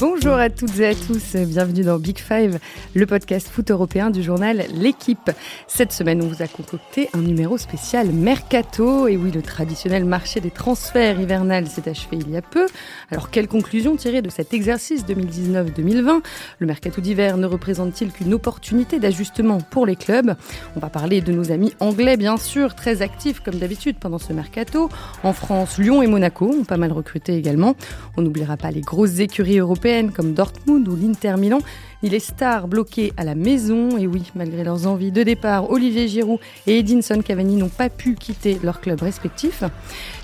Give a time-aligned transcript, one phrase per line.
[0.00, 2.60] Bonjour à toutes et à tous, bienvenue dans Big Five,
[2.94, 5.32] le podcast foot européen du journal L'équipe.
[5.66, 9.08] Cette semaine, on vous a concocté un numéro spécial Mercato.
[9.08, 12.66] Et oui, le traditionnel marché des transferts hivernal s'est achevé il y a peu.
[13.10, 16.20] Alors, quelle conclusion tirer de cet exercice 2019-2020
[16.60, 20.36] Le Mercato d'hiver ne représente-t-il qu'une opportunité d'ajustement pour les clubs?
[20.76, 24.32] On va parler de nos amis anglais, bien sûr, très actifs comme d'habitude pendant ce
[24.32, 24.90] Mercato.
[25.24, 27.74] En France, Lyon et Monaco ont pas mal recruté également.
[28.16, 31.60] On n'oubliera pas les grosses écuries européennes comme Dortmund ou l'Inter Milan,
[32.02, 33.96] ni les stars bloquées à la maison.
[33.98, 38.14] Et oui, malgré leurs envies de départ, Olivier Giroud et Edinson Cavani n'ont pas pu
[38.14, 39.62] quitter leur club respectif.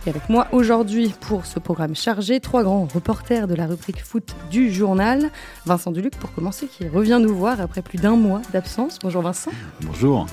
[0.06, 4.34] Et avec moi aujourd'hui pour ce programme chargé, trois grands reporters de la rubrique foot
[4.50, 5.30] du journal.
[5.64, 8.98] Vincent Duluc pour commencer, qui revient nous voir après plus d'un mois d'absence.
[9.02, 9.50] Bonjour Vincent.
[9.80, 10.26] Bonjour.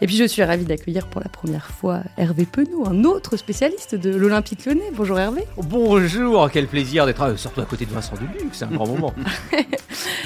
[0.00, 3.94] Et puis je suis ravie d'accueillir pour la première fois Hervé Penaud, un autre spécialiste
[3.94, 4.90] de l'Olympique Lyonnais.
[4.94, 5.44] Bonjour Hervé.
[5.56, 9.14] Bonjour, quel plaisir d'être euh, surtout à côté de Vincent Duluc, c'est un grand moment.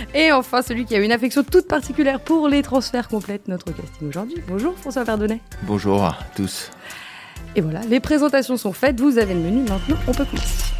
[0.15, 4.09] Et enfin celui qui a une affection toute particulière pour les transferts complètes, notre casting
[4.09, 4.43] aujourd'hui.
[4.49, 5.41] Bonjour François Verdonnet.
[5.63, 6.71] Bonjour à tous.
[7.55, 10.78] Et voilà, les présentations sont faites, vous avez le menu, maintenant on peut commencer.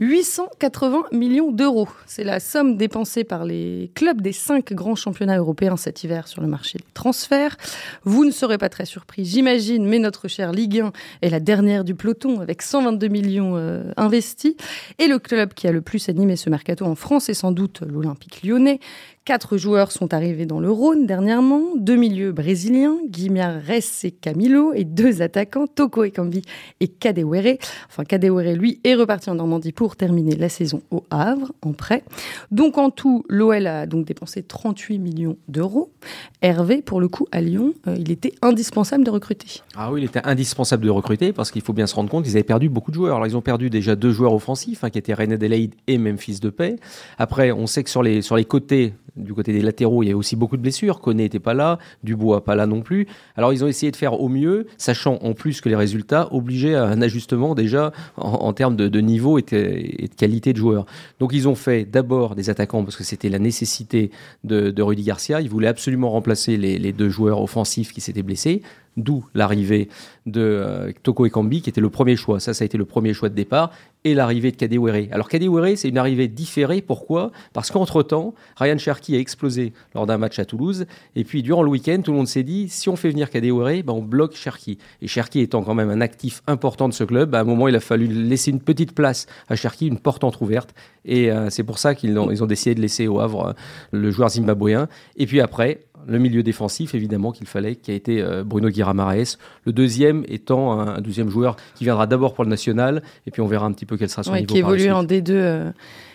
[0.00, 1.88] 880 millions d'euros.
[2.06, 6.40] C'est la somme dépensée par les clubs des cinq grands championnats européens cet hiver sur
[6.40, 7.56] le marché des transferts.
[8.04, 11.84] Vous ne serez pas très surpris, j'imagine, mais notre chère Ligue 1 est la dernière
[11.84, 14.54] du peloton avec 122 millions euh, investis.
[14.98, 17.80] Et le club qui a le plus animé ce mercato en France est sans doute
[17.80, 18.80] l'Olympique lyonnais,
[19.28, 24.84] Quatre joueurs sont arrivés dans le Rhône dernièrement, deux milieux brésiliens, Guimaraes et Camilo, et
[24.84, 26.40] deux attaquants, Toko Ekambi
[26.80, 27.58] et Kadewere.
[27.90, 32.04] Enfin, Kadewere, lui, est reparti en Normandie pour terminer la saison au Havre, en prêt.
[32.50, 35.92] Donc, en tout, l'OL a donc dépensé 38 millions d'euros.
[36.40, 39.60] Hervé, pour le coup, à Lyon, euh, il était indispensable de recruter.
[39.76, 42.32] Ah oui, il était indispensable de recruter parce qu'il faut bien se rendre compte qu'ils
[42.38, 43.16] avaient perdu beaucoup de joueurs.
[43.16, 46.40] Alors, ils ont perdu déjà deux joueurs offensifs, hein, qui étaient René Adelaide et Memphis
[46.40, 46.76] Depay.
[47.18, 50.12] Après, on sait que sur les, sur les côtés, du côté des latéraux, il y
[50.12, 51.00] a aussi beaucoup de blessures.
[51.00, 53.06] Koné n'était pas là, Dubois pas là non plus.
[53.36, 56.74] Alors ils ont essayé de faire au mieux, sachant en plus que les résultats obligeaient
[56.74, 60.86] à un ajustement déjà en, termes de, niveau et de, qualité de joueur.
[61.20, 64.10] Donc ils ont fait d'abord des attaquants parce que c'était la nécessité
[64.44, 65.40] de, Rudy Garcia.
[65.40, 68.62] Ils voulaient absolument remplacer les deux joueurs offensifs qui s'étaient blessés
[68.98, 69.88] d'où l'arrivée
[70.26, 72.40] de euh, Toko Ekambi, qui était le premier choix.
[72.40, 73.70] Ça, ça a été le premier choix de départ,
[74.04, 75.08] et l'arrivée de Kadewere.
[75.10, 76.82] Alors Kadewere, c'est une arrivée différée.
[76.82, 77.32] Pourquoi?
[77.52, 80.86] Parce qu'entre-temps, Ryan Cherky a explosé lors d'un match à Toulouse,
[81.16, 83.82] et puis durant le week-end, tout le monde s'est dit, si on fait venir Kadewere,
[83.82, 84.78] ben, on bloque Cherky.
[85.02, 87.68] Et Cherky étant quand même un actif important de ce club, ben, à un moment,
[87.68, 91.64] il a fallu laisser une petite place à Cherky, une porte entrouverte, et euh, c'est
[91.64, 93.52] pour ça qu'ils ont, ils ont décidé de laisser au Havre euh,
[93.92, 94.88] le joueur zimbabwéen.
[95.16, 99.36] Et puis après, le milieu défensif, évidemment, qu'il fallait, qui a été euh, Bruno Guiramares.
[99.64, 103.46] Le deuxième étant un, deuxième joueur qui viendra d'abord pour le national, et puis on
[103.46, 104.46] verra un petit peu quel sera son niveau.
[104.46, 105.72] Qui évolue en D2 euh,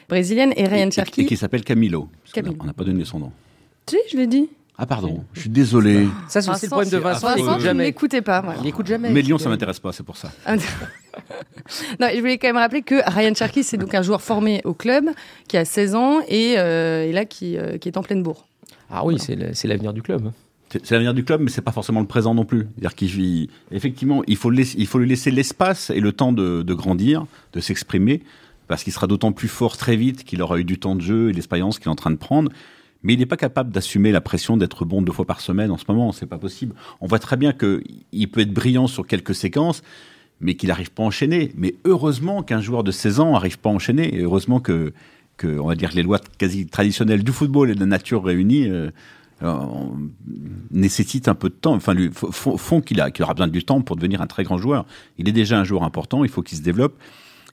[0.09, 1.21] brésilienne, et Ryan Cherki.
[1.21, 2.09] Et, qui s'appelle Camilo.
[2.59, 3.31] On n'a pas donné son nom.
[3.87, 4.49] Si, je l'ai dit.
[4.75, 6.07] Ah pardon, je suis désolé.
[6.27, 7.27] Ça, c'est le problème de Vincent.
[7.27, 8.43] Vincent, il ne l'écoutait pas.
[8.57, 9.11] Il n'écoute jamais.
[9.11, 10.31] Mais Lyon, ça m'intéresse pas, c'est pour ça.
[10.47, 10.55] Ah,
[11.99, 14.73] non, je voulais quand même rappeler que Ryan Cherky, c'est donc un joueur formé au
[14.73, 15.05] club,
[15.47, 18.47] qui a 16 ans et, euh, là qui, qui, est en pleine bourre.
[18.95, 20.31] Ah oui, c'est l'avenir du club.
[20.69, 22.67] C'est l'avenir du club, mais c'est pas forcément le présent non plus.
[22.75, 27.25] C'est-à-dire qu'il effectivement, il faut, il faut lui laisser l'espace et le temps de, grandir,
[27.53, 28.21] de s'exprimer,
[28.67, 31.31] parce qu'il sera d'autant plus fort très vite qu'il aura eu du temps de jeu
[31.31, 32.51] et l'expérience qu'il est en train de prendre.
[33.01, 35.77] Mais il n'est pas capable d'assumer la pression d'être bon deux fois par semaine en
[35.77, 36.11] ce moment.
[36.11, 36.75] C'est pas possible.
[37.01, 39.81] On voit très bien qu'il peut être brillant sur quelques séquences,
[40.39, 41.51] mais qu'il n'arrive pas à enchaîner.
[41.57, 44.15] Mais heureusement qu'un joueur de 16 ans n'arrive pas à enchaîner.
[44.15, 44.93] Et heureusement que
[45.37, 48.67] que, on va dire, les lois quasi traditionnelles du football et de la nature réunies
[48.69, 48.91] euh,
[49.41, 49.57] euh,
[50.71, 53.95] nécessitent un peu de temps, enfin, font, qu'il a, qu'il aura besoin du temps pour
[53.95, 54.85] devenir un très grand joueur.
[55.17, 56.97] Il est déjà un joueur important, il faut qu'il se développe,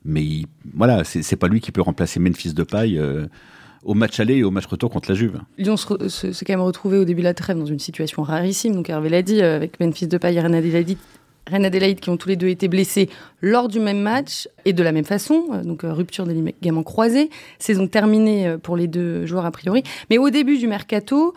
[0.04, 0.42] mais
[0.74, 2.98] voilà, c'est pas lui qui peut remplacer Memphis de paille.
[2.98, 3.26] Euh,
[3.82, 5.41] au match aller et au match retour contre la Juve.
[5.56, 8.74] Lyon s'est quand même retrouvé au début de la trêve dans une situation rarissime.
[8.74, 10.98] Donc Hervé l'a dit, avec Memphis de paille et René dit
[11.50, 13.08] Reine Adélaïde qui ont tous les deux été blessés
[13.41, 16.82] lors du même match et de la même façon, euh, donc euh, rupture des ligaments
[16.82, 19.82] croisés, saison terminée euh, pour les deux joueurs a priori.
[20.10, 21.34] Mais au début du mercato,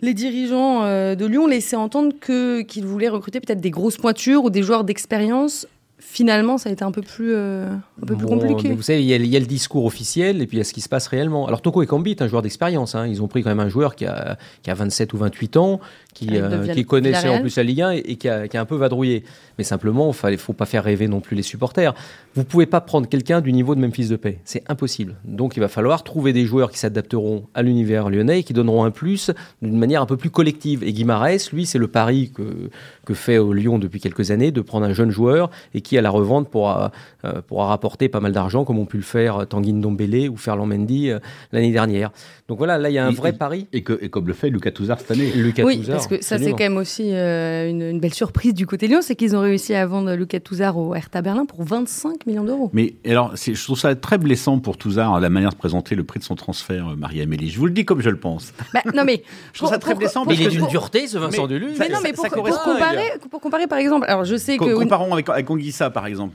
[0.00, 4.62] les dirigeants de Lyon laissaient entendre qu'ils voulaient recruter peut-être des grosses pointures ou des
[4.62, 5.66] joueurs d'expérience
[5.98, 7.68] finalement, ça a été un peu plus, euh,
[8.02, 8.72] un peu plus compliqué.
[8.72, 10.80] Vous savez, il y, a, le discours officiel et puis il y a ce qui
[10.80, 11.46] se passe réellement.
[11.46, 12.94] Alors, Toko Ekambi est un joueur d'expérience.
[12.94, 13.06] Hein.
[13.06, 15.80] Ils ont pris quand même un joueur qui a, qui a 27 ou 28 ans,
[16.16, 18.64] qui, euh, qui connaissait en plus la Ligue 1 et, qui, a, qui, a, un
[18.64, 19.22] peu vadrouillé.
[19.58, 21.94] Mais simplement, il ne faut pas faire rêver non plus les supporters.
[22.34, 24.38] Vous ne pouvez pas prendre quelqu'un du niveau de Memphis de paix.
[24.44, 25.16] C'est impossible.
[25.24, 28.84] Donc, il va falloir trouver des joueurs qui s'adapteront à l'univers lyonnais et qui donneront
[28.84, 29.30] un plus
[29.60, 30.82] d'une manière un peu plus collective.
[30.84, 32.70] Et Guimarães, lui, c'est le pari que,
[33.04, 36.02] que fait au Lyon depuis quelques années, de prendre un jeune joueur et qui à
[36.02, 36.92] la revente pourra,
[37.24, 40.66] euh, pourra rapporter pas mal d'argent, comme ont pu le faire Tanguy Ndombele ou Ferland
[40.66, 41.18] Mendy euh,
[41.52, 42.10] l'année dernière.
[42.48, 43.66] Donc voilà, là il y a un vrai pari.
[43.72, 45.30] Et, que, et comme le fait Lucas Touzard cette année.
[45.34, 48.86] Lucas oui, parce que ça c'est quand même aussi euh, une, belle surprise du côté
[48.86, 52.44] Lyon, c'est qu'ils ont réussi à vendre Lucas Touzard au Hertha Berlin pour 25 millions
[52.44, 52.70] d'euros.
[52.72, 56.20] Mais alors, je trouve ça très blessant pour Touzard, la manière de présenter le prix
[56.20, 57.50] de son transfert, Marie-Amélie.
[57.50, 58.52] Je vous le dis comme je le pense.
[58.74, 59.22] Bah, non mais
[59.54, 60.26] je trouve ça très blessant.
[60.26, 61.68] mais il est d'une dureté, ce Vincent Delu.
[61.78, 65.28] Mais non, mais pour, comparer, pour comparer par exemple, alors je sais que comparons avec,
[65.28, 66.34] avec Onguissa par exemple.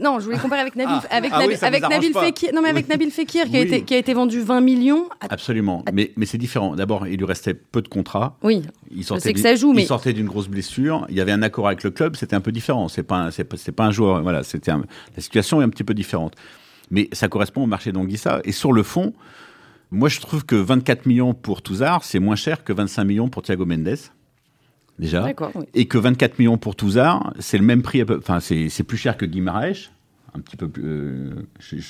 [0.00, 1.16] Non, je voulais comparer avec Nabil, ah.
[1.16, 2.50] avec, ah avec Nabil Fekir.
[2.54, 5.08] Non, mais avec Nabil Fekir qui, a été, qui a été vendu 20 millions.
[5.28, 5.84] Absolument.
[5.92, 6.74] Mais, mais c'est différent.
[6.74, 8.36] D'abord, il lui restait peu de contrats.
[8.42, 8.62] Oui.
[8.90, 9.82] Il sortait que ça joue, mais...
[9.82, 11.06] Il sortait d'une grosse blessure.
[11.08, 12.16] Il y avait un accord avec le club.
[12.16, 12.88] C'était un peu différent.
[12.88, 14.22] C'est pas, c'est pas, un joueur.
[14.22, 14.42] Voilà.
[14.42, 16.34] C'était la situation est un petit peu différente.
[16.90, 18.40] Mais ça correspond au marché d'Anguissa.
[18.44, 19.12] Et sur le fond,
[19.90, 23.42] moi, je trouve que 24 millions pour Touzard, c'est moins cher que 25 millions pour
[23.42, 23.96] Thiago Mendes
[24.98, 25.26] déjà.
[25.74, 29.26] Et que 24 millions pour Touzard, c'est le même prix, enfin, c'est plus cher que
[29.26, 29.90] Guimaraes.
[30.34, 30.82] Un petit peu plus.
[30.84, 31.80] Euh, c'est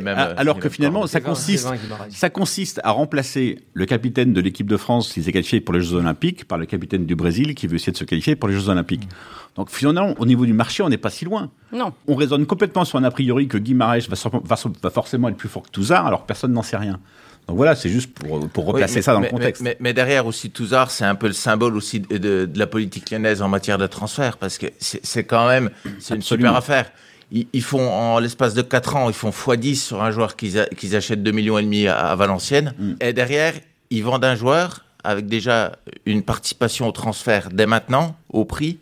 [0.00, 0.18] même.
[0.36, 1.66] Alors que finalement, ça consiste,
[2.10, 5.80] ça consiste à remplacer le capitaine de l'équipe de France qui s'est qualifié pour les
[5.80, 8.54] Jeux Olympiques par le capitaine du Brésil qui veut essayer de se qualifier pour les
[8.54, 9.08] Jeux Olympiques.
[9.56, 11.50] Donc finalement, au niveau du marché, on n'est pas si loin.
[11.72, 11.94] Non.
[12.06, 15.48] On raisonne complètement sur un a priori que Guimaraes va, va, va forcément être plus
[15.48, 17.00] fort que Touzard, alors personne n'en sait rien.
[17.48, 19.64] Donc voilà, c'est juste pour, pour replacer ça dans le contexte.
[19.80, 23.42] Mais, derrière aussi, Touzard, c'est un peu le symbole aussi de, de, la politique lyonnaise
[23.42, 26.90] en matière de transfert, parce que c'est quand même c'est une super affaire.
[27.30, 31.22] Ils, font, en l'espace de 4 ans, ils font x10 sur un joueur qu'ils achètent
[31.22, 32.74] 2 millions et demi à, Valenciennes.
[32.78, 32.92] Mm.
[33.00, 33.54] Et derrière,
[33.88, 35.72] ils vendent un joueur avec déjà
[36.04, 38.78] une participation au transfert dès maintenant, au prix,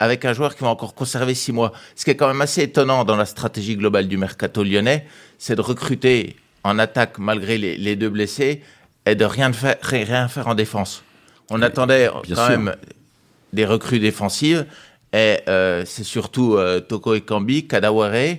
[0.00, 1.72] avec un joueur qui va encore conserver 6 mois.
[1.94, 5.06] Ce qui est quand même assez étonnant dans la stratégie globale du mercato lyonnais,
[5.38, 8.62] c'est de recruter en attaque malgré les, deux blessés
[9.06, 11.02] et de rien, faire, rien faire en défense.
[11.50, 12.74] On attendait quand même
[13.52, 14.66] des recrues défensives
[15.12, 18.36] et euh, c'est surtout euh, Toko Ekambi, Kadaware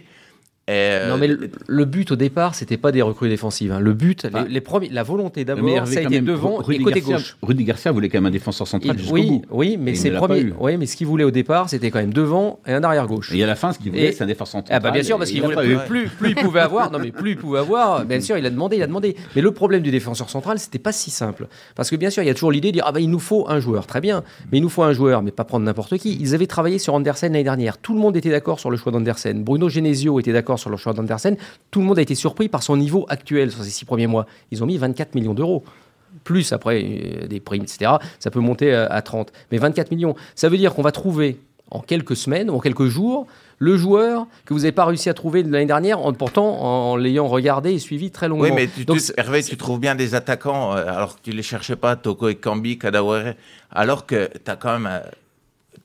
[0.72, 3.72] euh, non, mais le, but au départ, c'était pas des recrues défensives.
[3.72, 3.80] Hein.
[3.80, 7.36] Le but, les, premiers, la volonté d'abord, ça a été devant et côté gauche.
[7.42, 8.96] Rudy Garcia voulait quand même un défenseur central.
[9.12, 10.54] oui, oui, mais c'est premier.
[10.60, 13.34] Oui, mais ce qu'il voulait au départ, c'était quand même devant et un arrière gauche.
[13.34, 14.78] Et à la fin, ce qu'il voulait, c'est un défenseur central.
[14.78, 16.92] Ah bah bien sûr, parce qu'il voulait plus, plus, il pouvait avoir.
[16.92, 18.06] Non, mais plus il pouvait avoir.
[18.06, 19.16] Bien sûr, il a demandé, il a demandé.
[19.36, 22.28] Mais le problème du défenseur central, c'était pas si simple, parce que bien sûr, il
[22.28, 24.24] y a toujours l'idée de dire ah bah il nous faut un joueur, très bien,
[24.52, 26.18] mais il nous faut un joueur, mais pas prendre n'importe qui.
[26.20, 27.78] Ils avaient travaillé sur Andersen l'année dernière.
[27.78, 29.44] Tout le monde était d'accord sur le choix d'Andersen.
[29.44, 31.36] Bruno Genesio était d'accord sur le choix d'Andersen
[31.72, 34.26] tout le monde a été surpris par son niveau actuel sur ces six premiers mois.
[34.52, 35.64] Ils ont mis 24 millions d'euros.
[36.26, 37.94] Plus après euh, des primes, etc.
[38.20, 39.32] Ça peut monter euh, à 30.
[39.52, 41.40] Mais 24 millions, ça veut dire qu'on va trouver
[41.72, 43.28] en quelques semaines, en quelques jours,
[43.60, 47.28] le joueur que vous n'avez pas réussi à trouver l'année dernière, en, pourtant en, l'ayant
[47.28, 48.44] regardé et suivi très longuement.
[48.44, 48.86] Oui, mais tu,
[49.16, 52.28] Hervé, tu trouves bien des attaquants, euh, alors que tu ne les cherchais pas, Toko
[52.28, 53.36] et Kambi, Kadawere,
[53.72, 55.02] alors que tu as quand même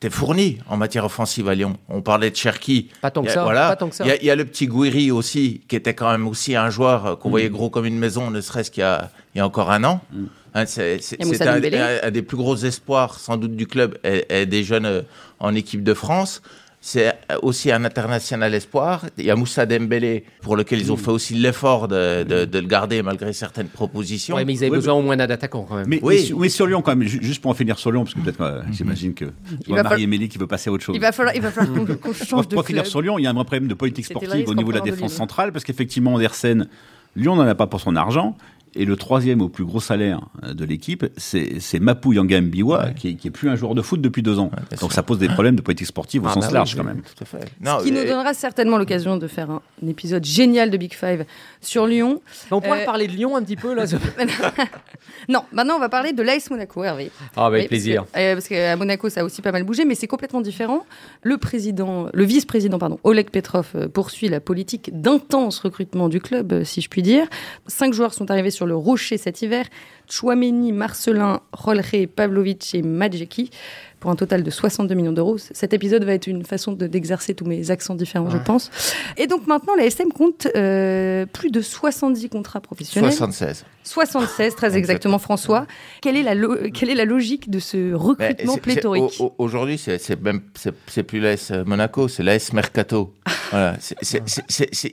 [0.01, 1.77] t'es fourni en matière offensive à Lyon.
[1.89, 2.91] On parlait de Cherki.
[3.01, 3.43] Pas tant que ça.
[3.43, 3.77] Voilà.
[4.05, 7.17] Il y, a le petit Gouiri aussi, qui était quand même aussi un joueur euh,
[7.17, 7.53] qu'on voyait mm.
[7.53, 10.01] gros comme une maison, ne serait-ce qu'il y, a encore un an.
[10.13, 10.25] Mm.
[10.55, 11.01] Hein, c'est
[11.43, 15.03] un, des plus gros espoirs, sans doute, du club et des jeunes euh,
[15.39, 16.43] en équipe de France.
[16.89, 17.13] C'est
[17.43, 19.07] aussi un international espoir.
[19.19, 23.03] Il y a Moussa Dembélé, pour lequel ils ont fait aussi l'effort de, le garder
[23.03, 24.37] malgré certaines propositions.
[24.37, 25.89] Oui, mais ils avaient besoin au moins d'un attaquant quand même.
[25.89, 26.33] Mais, oui.
[26.39, 28.63] mais, sur Lyon, quand même, juste pour en finir sur Lyon, parce que peut-être, euh,
[28.71, 29.25] j'imagine que
[29.67, 30.95] vois Marie-Émilie qui veut passer à autre chose.
[30.95, 33.27] Il va falloir, il va falloir qu'on change de Pour finir sur Lyon, il y
[33.27, 36.15] a un vrai problème de politique sportive au niveau de la défense centrale, parce qu'effectivement,
[36.15, 36.69] Andersen,
[37.17, 38.37] Lyon n'en a pas pour son argent.
[38.79, 43.09] Et le troisième au plus gros salaire euh, de l'équipe, c'est Mapou Yanga Mbiwa, qui,
[43.09, 44.51] est plus un joueur de foot depuis deux ans.
[44.81, 47.03] Donc ça pose des problèmes de politique sportive au ah, sens bah large quand même.
[47.19, 51.25] Ce qui nous donnera certainement l'occasion de faire un, épisode génial de Big Five
[51.63, 52.21] sur Lyon.
[52.51, 53.85] On pourrait euh, parler de Lyon un petit peu là
[55.29, 57.11] Non, maintenant on va parler de l'AS Monaco, Hervé.
[57.35, 58.05] Ah, avec plaisir.
[58.17, 60.85] Euh, parce qu'à Monaco ça a aussi pas mal bougé, mais c'est complètement différent.
[61.23, 66.83] Le président, le vice-président, pardon, Oleg Petrov poursuit la politique d'intense recrutement du club, si
[66.83, 67.27] je puis dire.
[67.67, 69.67] Cinq joueurs sont arrivés sur le rocher cet hiver.
[70.09, 73.51] Chouameni, Marcelin, Rolleré, Pavlovic et Madjeki
[73.99, 75.39] pour un total de 62 millions d'euros.
[75.39, 78.71] Cet épisode va être une façon d'exercer tous mes accents différents, je pense.
[79.17, 83.11] Et donc maintenant, la SM compte euh, plus de 70 contrats professionnels.
[83.11, 83.65] 76.
[83.83, 85.67] 76, très exactement, François.
[86.03, 86.35] Quelle est, la
[86.71, 90.43] quelle est la logique de ce recrutement pléthorique Aujourd'hui, c'est même
[90.87, 93.15] c'est plus l'AS Monaco, c'est l'AS Mercato.
[93.51, 93.77] voilà.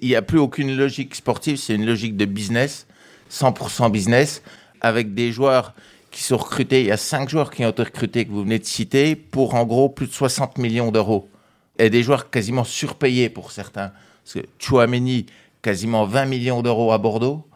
[0.01, 2.87] Il n'y a plus aucune logique sportive, c'est une logique de business
[3.33, 4.43] 100% business,
[4.81, 5.73] avec des joueurs
[6.11, 6.81] qui sont recrutés.
[6.81, 9.55] Il y a cinq joueurs qui ont été recrutés, que vous venez de citer, pour
[9.55, 11.27] en gros plus de 60 millions d'euros.
[11.79, 13.91] Et des joueurs quasiment surpayés pour certains.
[14.23, 15.25] Parce que Chouameni,
[15.63, 17.47] quasiment 20 millions d'euros à Bordeaux.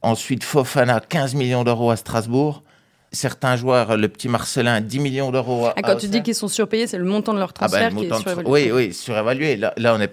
[0.00, 2.62] Ensuite, Fofana, 15 millions d'euros à Strasbourg.
[3.10, 5.68] certains joueurs, le petit Marcelin, 10 millions d'euros.
[5.74, 7.96] Ah, quand tu dis qu'ils sont surpayés, c'est le montant de leur ah ben, transfert
[7.96, 8.50] qui est surévalué.
[8.50, 9.56] Oui, oui, surévalué.
[9.56, 10.12] Là, là, on est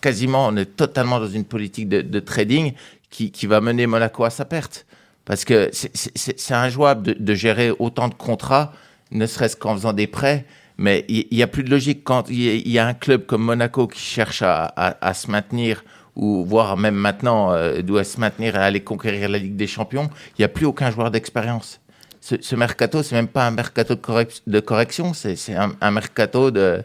[0.00, 2.72] quasiment, on est totalement dans une politique de, trading
[3.10, 4.86] qui, qui, va mener Monaco à sa perte.
[5.24, 8.72] Parce que c'est injouable de, de gérer autant de contrats,
[9.10, 10.46] ne serait-ce qu'en faisant des prêts.
[10.78, 13.86] Mais il n'y a plus de logique quand il y, a un club comme Monaco
[13.86, 15.84] qui cherche à, à, à se maintenir
[16.16, 20.08] ou voire même maintenant euh, doit se maintenir et aller conquérir la Ligue des Champions.
[20.38, 21.80] Il n'y a plus aucun joueur d'expérience.
[22.20, 26.50] Ce, ce, mercato, c'est même pas un mercato de, de correction, c'est un, un, mercato
[26.50, 26.82] de,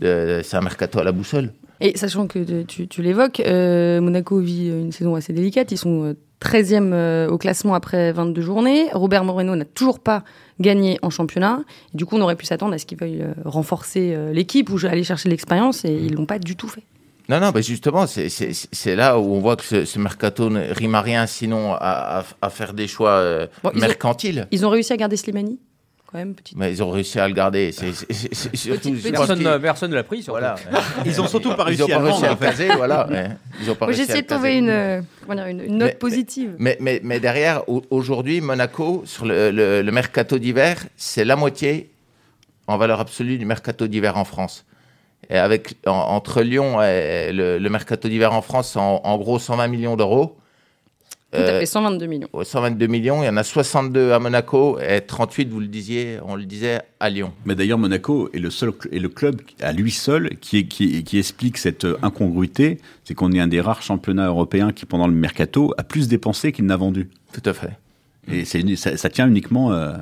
[0.00, 1.52] de c'est un mercato à la boussole.
[1.82, 5.72] Et sachant que tu, tu l'évoques, euh, Monaco vit une saison assez délicate.
[5.72, 8.86] Ils sont 13e euh, au classement après 22 journées.
[8.92, 10.22] Robert Moreno n'a toujours pas
[10.60, 11.64] gagné en championnat.
[11.92, 15.02] Du coup, on aurait pu s'attendre à ce qu'ils veuillent euh, renforcer l'équipe ou aller
[15.02, 16.84] chercher l'expérience et ils l'ont pas du tout fait.
[17.28, 21.00] Non, non, mais justement, c'est là où on voit que ce, mercato ne rime à
[21.00, 24.46] rien sinon à, à, faire des choix mercantiles.
[24.52, 25.58] Ils ont, ils ont réussi à garder Slimani?
[26.56, 27.70] Mais ils ont réussi à le garder.
[29.12, 30.24] personne ne l'a pris.
[30.28, 30.56] Voilà.
[31.06, 32.36] ils ont surtout pas réussi à le vendre.
[32.76, 33.08] voilà.
[33.90, 36.54] J'ai essayé de trouver une, euh, une, note positive.
[36.58, 41.90] Mais, mais, mais, derrière, aujourd'hui, Monaco, sur le, le, mercato d'hiver, c'est la moitié
[42.66, 44.66] en valeur absolue du mercato d'hiver en France.
[45.30, 49.96] Et avec, entre Lyon et le, mercato d'hiver en France, en, en gros 120 millions
[49.96, 50.36] d'euros.
[51.32, 52.28] Tout à fait, 122 millions.
[52.42, 56.36] 122 millions, il y en a 62 à Monaco et 38, vous le disiez, on
[56.36, 57.32] le disait, à Lyon.
[57.46, 61.18] Mais d'ailleurs, Monaco est le seul est le club à lui seul qui, qui, qui
[61.18, 65.72] explique cette incongruité, c'est qu'on est un des rares championnats européens qui, pendant le mercato,
[65.78, 67.08] a plus dépensé qu'il n'a vendu.
[67.32, 67.70] Tout à fait.
[68.30, 69.94] Et ça, ça, tient uniquement euh,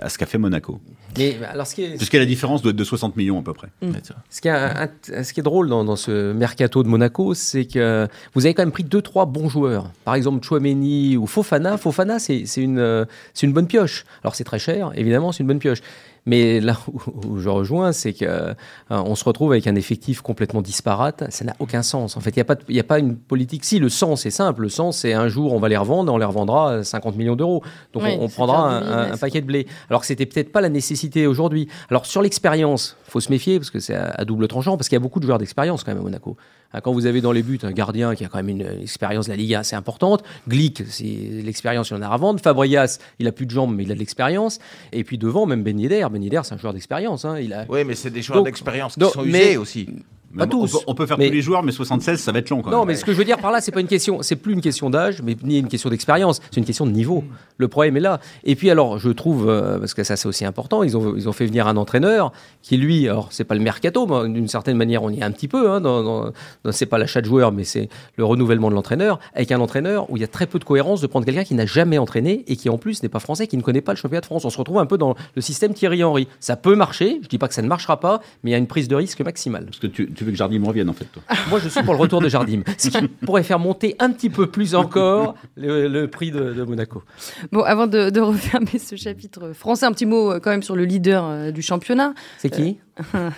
[0.00, 0.78] à, ce qu'a fait Monaco.
[1.16, 1.96] Mais, alors, ce qui est...
[1.96, 3.68] Puisque la différence doit être de 60 millions à peu près.
[3.80, 3.92] Mm.
[4.28, 8.06] Ce, qui est, ce, qui est, drôle dans, dans, ce mercato de Monaco, c'est que
[8.34, 9.90] vous avez quand même pris deux trois bons joueurs.
[10.04, 11.78] Par exemple, Chouameni ou Fofana.
[11.78, 13.06] Fofana, c'est une,
[13.42, 14.04] une bonne pioche.
[14.22, 15.80] Alors c'est très cher, évidemment, c'est une bonne pioche.
[16.24, 18.54] Mais là où, je rejoins, c'est qu'on euh,
[18.90, 21.24] on se retrouve avec un effectif complètement disparate.
[21.30, 22.16] Ça n'a aucun sens.
[22.16, 23.64] En fait, il n'y a, pas a pas une politique.
[23.64, 24.62] Si, le sens est simple.
[24.62, 27.62] Le sens, c'est un jour, on va les revendre, on les revendra 50 millions d'euros.
[27.92, 29.66] Donc, on, prendra un, paquet de blé.
[29.88, 31.68] Alors que c'était peut-être pas la nécessité aujourd'hui.
[31.90, 35.00] Alors, sur l'expérience, faut se méfier parce que c'est à, double tranchant, parce qu'il y
[35.00, 36.36] a beaucoup de joueurs d'expérience quand même à Monaco.
[36.72, 39.26] Hein, quand vous avez dans les buts un gardien qui a quand même une expérience
[39.26, 42.40] de la Liga assez importante, Glick, c'est l'expérience, il en a à vendre.
[42.40, 44.58] Fabrias, il a plus de jambes, mais il a de l'expérience.
[44.92, 46.06] Et puis devant, même Ben Yedder.
[46.10, 47.24] Ben Yedder, c'est un joueur d'expérience.
[47.24, 47.38] Hein.
[47.38, 47.66] Il a...
[47.68, 49.88] Oui, mais c'est des joueurs d'expérience qui sont usés aussi.
[50.36, 50.78] Pas tous.
[50.86, 52.62] On peut, faire tous les joueurs, mais 76, ça va être long.
[52.62, 54.36] Quand non, mais ce que je veux dire par là, c'est pas une question, c'est
[54.36, 57.24] plus une question d'âge, mais ni une question d'expérience, c'est une question de niveau.
[57.58, 58.20] Le problème est là.
[58.44, 61.28] Et puis alors, je trouve, euh, parce que ça c'est aussi important, ils ont, ils
[61.28, 64.76] ont fait venir un entraîneur qui lui, alors c'est pas le mercato, mais d'une certaine
[64.76, 65.70] manière on y est un petit peu.
[65.70, 66.32] Hein, dans, dans,
[66.70, 70.16] c'est pas l'achat de joueurs, mais c'est le renouvellement de l'entraîneur, avec un entraîneur où
[70.16, 72.56] il y a très peu de cohérence de prendre quelqu'un qui n'a jamais entraîné et
[72.56, 74.44] qui en plus n'est pas français, qui ne connaît pas le championnat de France.
[74.44, 76.28] On se retrouve un peu dans le système Thierry Henry.
[76.40, 78.58] Ça peut marcher, je dis pas que ça ne marchera pas, mais il y a
[78.58, 79.66] une prise de risque maximale.
[79.66, 81.06] Parce que tu, tu veux que Jardim revienne en fait.
[81.06, 81.22] Toi.
[81.50, 84.30] Moi, je suis pour le retour de Jardim, ce qui pourrait faire monter un petit
[84.30, 87.02] peu plus encore le, prix de, Monaco.
[87.50, 90.84] Bon, avant de, refermer ce chapitre français, un petit mot euh, quand même sur le
[90.84, 92.14] leader euh, du championnat.
[92.38, 92.78] C'est qui
[93.14, 93.30] euh,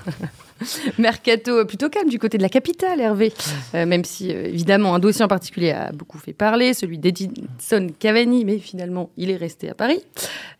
[0.98, 3.32] Mercato plutôt calme du côté de la capitale, Hervé.
[3.72, 8.58] même si, évidemment, un dossier en particulier a beaucoup fait parler, celui d'Edinson Cavani, mais
[8.58, 10.00] finalement, il est resté à Paris.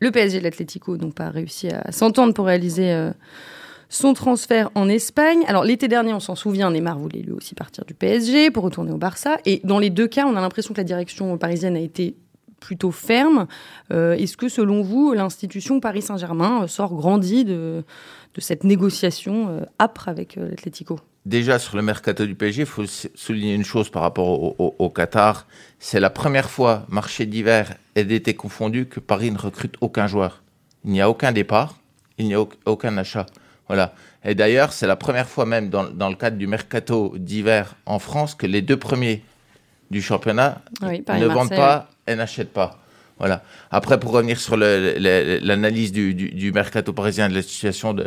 [0.01, 3.11] Le PSG et l'Atlético n'ont pas réussi à s'entendre pour réaliser
[3.95, 5.45] son transfert en Espagne.
[5.47, 8.91] Alors l'été dernier, on s'en souvient, Neymar voulait lui aussi partir du PSG pour retourner
[8.91, 9.39] au Barça.
[9.47, 12.17] Et dans les deux cas, on a l'impression que la direction parisienne a été
[12.59, 13.47] plutôt ferme.
[13.93, 17.85] Euh, est-ce que selon vous, l'institution Paris Saint-Germain sort grandi de,
[18.35, 20.99] de cette négociation euh, âpre avec euh, l'Atlético?
[21.25, 25.47] Déjà sur le mercato du PSG, il faut souligner une chose par rapport au, Qatar.
[25.79, 30.43] C'est la première fois, marché d'hiver et d'été confondu, que Paris ne recrute aucun joueur.
[30.85, 31.79] Il n'y a aucun départ,
[32.19, 33.25] il n'y a aucun achat.
[33.69, 33.95] Voilà.
[34.25, 37.99] Et d'ailleurs, c'est la première fois même dans, dans, le cadre du mercato d'hiver en
[37.99, 39.23] France que les deux premiers
[39.91, 42.79] du championnat ne vendent pas et n'achètent pas.
[43.19, 43.43] Voilà.
[43.71, 48.07] Après, pour revenir sur l'analyse du, du, du, mercato parisien de la situation de,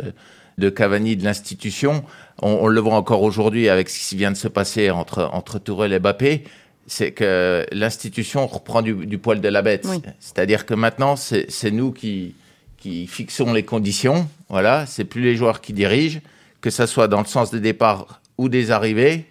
[0.58, 2.04] de Cavani, de l'institution,
[2.42, 5.58] on, on, le voit encore aujourd'hui avec ce qui vient de se passer entre, entre
[5.58, 6.44] Tourelle et Mbappé,
[6.86, 9.86] c'est que l'institution reprend du, du, poil de la bête.
[10.20, 12.34] C'est-à-dire que maintenant, c'est nous qui,
[12.78, 14.28] qui fixons les conditions.
[14.48, 16.20] Voilà, c'est plus les joueurs qui dirigent,
[16.60, 19.26] que ce soit dans le sens des départs ou des arrivées,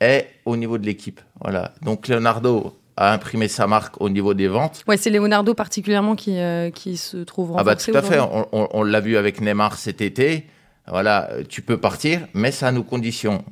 [0.00, 1.20] et au niveau de l'équipe.
[1.40, 1.72] Voilà.
[1.82, 4.82] Donc Leonardo a imprimé sa marque au niveau des ventes.
[4.86, 8.20] Ouais, c'est Leonardo particulièrement qui, euh, qui se trouve Ah bah tout à fait.
[8.20, 10.46] On, on, l'a vu avec Neymar cet été.
[10.86, 13.44] Voilà, tu peux partir, mais ça a nos conditions.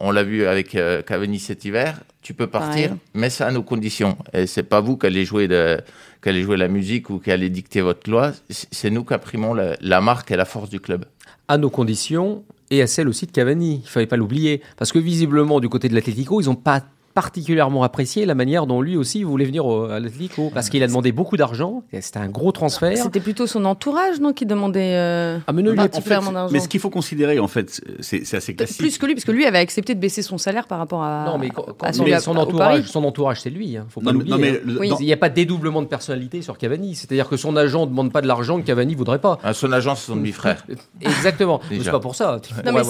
[0.00, 2.00] On l'a vu avec euh, Cavani cet hiver.
[2.22, 3.00] Tu peux partir, Pareil.
[3.14, 4.16] mais c'est à nos conditions.
[4.32, 5.80] Et c'est pas vous qui allez jouer de,
[6.22, 8.32] qui allez jouer la musique ou qui allez dicter votre loi.
[8.50, 11.04] C'est nous qui imprimons la, la marque et la force du club.
[11.48, 13.80] à nos conditions et à celles aussi de Cavani.
[13.84, 14.60] Il fallait pas l'oublier.
[14.76, 16.82] Parce que visiblement, du côté de l'Atlético, ils n'ont pas
[17.22, 20.50] particulièrement apprécié la manière dont lui aussi voulait venir au- à l'Atlético.
[20.54, 21.82] Parce qu'il a demandé beaucoup d'argent.
[21.92, 22.96] et C'était un gros transfert.
[22.96, 26.30] C'était plutôt son entourage, non, qui demandait euh, Ah, mais non, il est- particulièrement En
[26.30, 26.52] fait, d'argent.
[26.52, 28.78] mais ce qu'il faut considérer, en fait, c'est c'est assez classique.
[28.78, 31.24] Plus que lui, parce que lui avait accepté de baisser son salaire par rapport à,
[31.26, 33.76] Non, mais quand, celui mais son entourage, son c'est lui.
[33.76, 33.86] Hein.
[33.88, 34.34] Faut Non, pas mais- l'oublier.
[34.36, 34.60] non, mais hein.
[34.64, 34.88] le- Oui.
[34.90, 36.94] dans- Il n'y a pas de dédoublement de personnalité sur Cavani.
[36.94, 39.38] C'est-à-dire que son agent ne demande pas de l'argent que Cavani voudrait pas.
[39.42, 40.64] Ah, son agent, c'est son demi-frère.
[41.00, 41.60] Exactement.
[41.68, 41.84] Déjà.
[41.84, 42.40] C'est pas pour ça.
[42.64, 42.82] Non, mais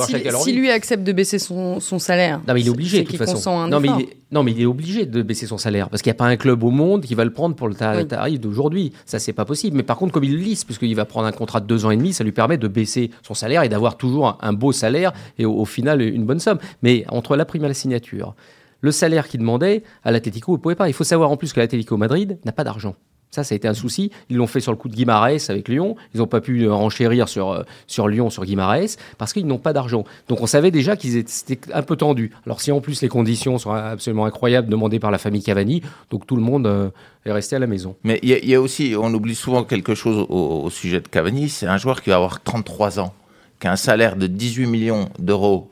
[0.42, 3.11] si, lui accepte de baisser son, son salaire, Non, mais il est obligé de toute
[3.11, 3.68] qu'il façon.
[3.68, 4.00] non, mais effort.
[4.30, 6.37] Non, mais il est obligé de baisser son salaire parce qu'il n'y a pas un
[6.37, 8.06] club au monde qui va le prendre pour le Oui.
[8.06, 8.92] tarif d'aujourd'hui.
[9.06, 9.76] Ça, c'est pas possible.
[9.76, 11.90] Mais par contre, comme il le lisse, puisqu'il va prendre un contrat de deux ans
[11.90, 14.72] et demi, ça lui permet de baisser son salaire et d'avoir toujours un, un beau
[14.72, 16.58] salaire et au, au final une bonne somme.
[16.82, 18.34] Mais entre la prime à la signature,
[18.80, 20.88] le salaire qu'il demandait à l'Atlético, il ne pouvait pas.
[20.88, 22.94] Il faut savoir en plus que l'Atlético Madrid n'a pas d'argent.
[23.30, 24.11] Ça, ça a été un souci.
[24.30, 25.97] Ils l'ont fait sur le coup de Guimarães avec Lyon.
[26.14, 29.58] Ils n'ont pas pu euh, enchérir sur, euh, sur Lyon, sur Guimarães, parce qu'ils n'ont
[29.58, 30.04] pas d'argent.
[30.28, 32.32] Donc on savait déjà qu'ils étaient un peu tendu.
[32.47, 36.26] Alors si en plus les conditions sont absolument incroyables demandées par la famille Cavani, donc
[36.26, 36.88] tout le monde euh,
[37.26, 37.97] est resté à la maison.
[38.02, 41.50] Mais il y, a- aussi, on oublie souvent quelque chose au, au sujet de Cavani,
[41.50, 43.12] c'est un joueur qui va avoir 33 ans,
[43.61, 45.68] qui a un salaire de 18 millions d'euros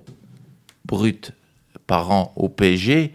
[0.85, 1.33] brut
[1.87, 3.13] par an au PSG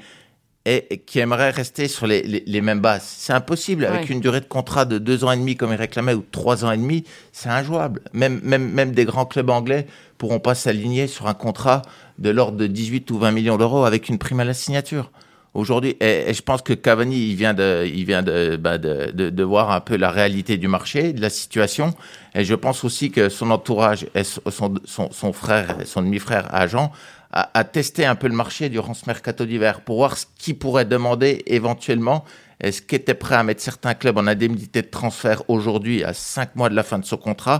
[0.65, 3.03] et, qui aimerait rester sur les, les- les mêmes bases.
[3.05, 4.07] C'est impossible avec Ouais.
[4.15, 6.71] une durée de contrat de deux ans et demi comme il réclamait ou trois ans
[6.71, 8.01] et demi, c'est injouable.
[8.13, 9.87] Même, même, même des grands clubs anglais
[10.17, 11.81] pourront pas s'aligner sur un contrat
[12.19, 15.09] de l'ordre de 18 ou 20 millions d'euros avec une prime à la signature.
[15.53, 19.11] Aujourd'hui, et, et je pense que Cavani, il vient de, il vient de, bah, de,
[19.11, 21.93] de, de voir un peu la réalité du marché, de la situation.
[22.35, 24.41] Et je pense aussi que son entourage, et son,
[24.85, 26.93] son, son frère, son demi-frère agent,
[27.31, 30.85] a testé un peu le marché durant ce mercato d'hiver pour voir ce qui pourrait
[30.85, 32.25] demander éventuellement.
[32.59, 36.55] Est-ce qu'il était prêt à mettre certains clubs en indemnité de transfert aujourd'hui à cinq
[36.55, 37.59] mois de la fin de son contrat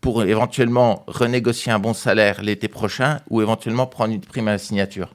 [0.00, 4.58] pour éventuellement renégocier un bon salaire l'été prochain ou éventuellement prendre une prime à la
[4.58, 5.14] signature?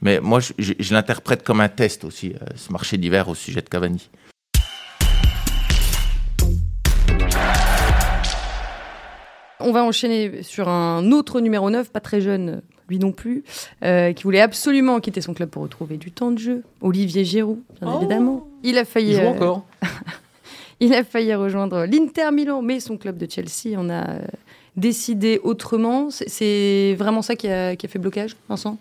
[0.00, 3.68] Mais moi, je l'interprète comme un test aussi, euh, ce marché d'hiver au sujet de
[3.68, 4.10] Cavani.
[9.60, 13.44] On va enchaîner sur un autre numéro 9, pas très jeune, lui non plus,
[13.84, 16.62] euh, qui voulait absolument quitter son club pour retrouver du temps de jeu.
[16.80, 17.98] Olivier Giroud, bien Oh.
[17.98, 18.48] évidemment.
[18.62, 19.66] Il a failli, Il joue euh, encore.
[20.80, 24.18] il a failli rejoindre l'Inter Milan, mais son club de Chelsea en a euh,
[24.76, 26.08] décidé autrement.
[26.10, 28.78] C'est- vraiment ça qui a, qui a fait blocage, Vincent?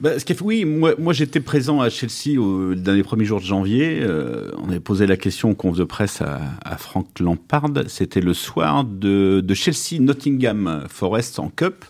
[0.00, 3.02] Bah, ce qui a fait- oui, moi, moi j'étais présent à Chelsea au, dans les
[3.02, 3.98] premiers jours de janvier.
[4.00, 7.68] Euh, on avait posé la question qu'on de presse à, à Frank Lampard.
[7.88, 11.84] C'était le soir de, de Chelsea-Nottingham Forest en Cup.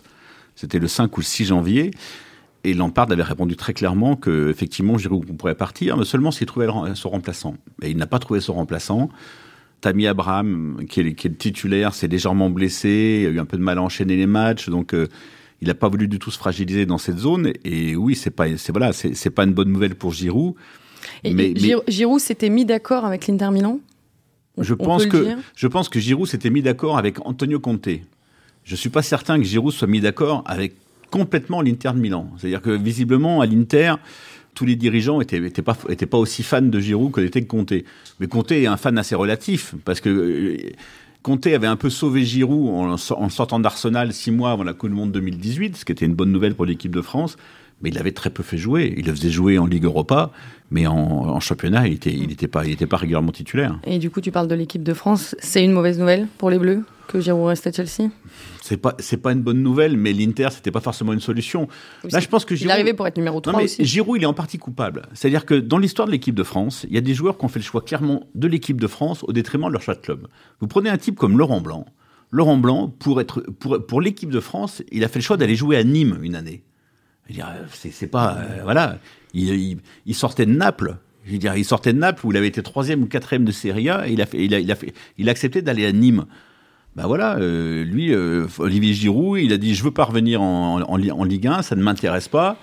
[0.61, 1.91] C'était le 5 ou le 6 janvier.
[2.63, 6.67] Et Lampard avait répondu très clairement que effectivement Giroud pourrait partir, mais seulement s'il trouvait
[6.93, 7.55] son remplaçant.
[7.81, 9.09] Et il n'a pas trouvé son remplaçant.
[9.81, 13.45] Tammy Abraham, qui est, qui est le titulaire, s'est légèrement blessé, il a eu un
[13.45, 15.07] peu de mal à enchaîner les matchs, donc euh,
[15.59, 17.51] il n'a pas voulu du tout se fragiliser dans cette zone.
[17.65, 20.53] Et oui, c'est pas, c'est voilà, c'est c'est pas une bonne nouvelle pour Giroud.
[21.23, 23.79] Et Mais- Gir- Giroud s'était mis d'accord avec l'Inter Milan?
[24.59, 27.89] Je pense que je pense que Giroud s'était mis d'accord avec Antonio Conte.
[28.63, 30.73] Je suis pas certain que Giroud soit mis d'accord avec
[31.09, 32.29] complètement l'Inter de Milan.
[32.37, 33.95] C'est-à-dire que visiblement à l'Inter,
[34.53, 37.73] tous les dirigeants étaient, étaient pas aussi fans de Giroud que l'était Conte.
[38.19, 40.57] Mais Conte est un fan assez relatif parce que euh,
[41.23, 44.89] Conte avait un peu sauvé Giroud en, en sortant d'Arsenal six mois avant la Coupe
[44.89, 47.37] du Monde 2018, ce qui était une bonne nouvelle pour l'équipe de France.
[47.81, 48.93] Mais il avait très peu fait jouer.
[48.97, 50.31] Il le faisait jouer en Ligue Europa,
[50.69, 53.79] mais en, en championnat, il était, il était pas, il était pas régulièrement titulaire.
[53.85, 55.35] Et du coup, tu parles de l'équipe de France.
[55.39, 58.09] C'est une mauvaise nouvelle pour les Bleus que Giroud reste à Chelsea?
[58.61, 61.67] C'est pas, c'est pas une bonne nouvelle, mais l'Inter, c'était pas forcément une solution.
[62.09, 62.69] Là, je pense que Il Giroud.
[62.69, 63.83] est arrivé pour être numéro Non, 3 mais aussi.
[63.83, 65.01] Giroud, il est en partie coupable.
[65.13, 67.49] C'est-à-dire que dans l'histoire de l'équipe de France, il y a des joueurs qui ont
[67.49, 70.27] fait le choix clairement de l'équipe de France au détriment de leur choix de club.
[70.61, 71.85] Vous prenez un type comme Laurent Blanc.
[72.31, 75.55] Laurent Blanc, pour, être, pour, pour l'équipe de France, il a fait le choix d'aller
[75.55, 76.63] jouer à Nîmes une année.
[77.31, 78.37] Dire, C'est pas.
[78.39, 78.97] euh, voilà.
[79.33, 80.97] Il, il- il sortait de Naples.
[81.25, 83.51] Je veux dire, il sortait de Naples où il avait été troisième ou quatrième de
[83.51, 85.85] Serie A et il a, fait, il a, il a, fait, il a accepté d'aller
[85.85, 86.25] à Nîmes.
[86.95, 90.81] Ben voilà, euh, lui, euh, Olivier Giroud, il a dit je veux pas revenir en,
[90.81, 92.57] en, en Ligue 1, ça ne m'intéresse pas.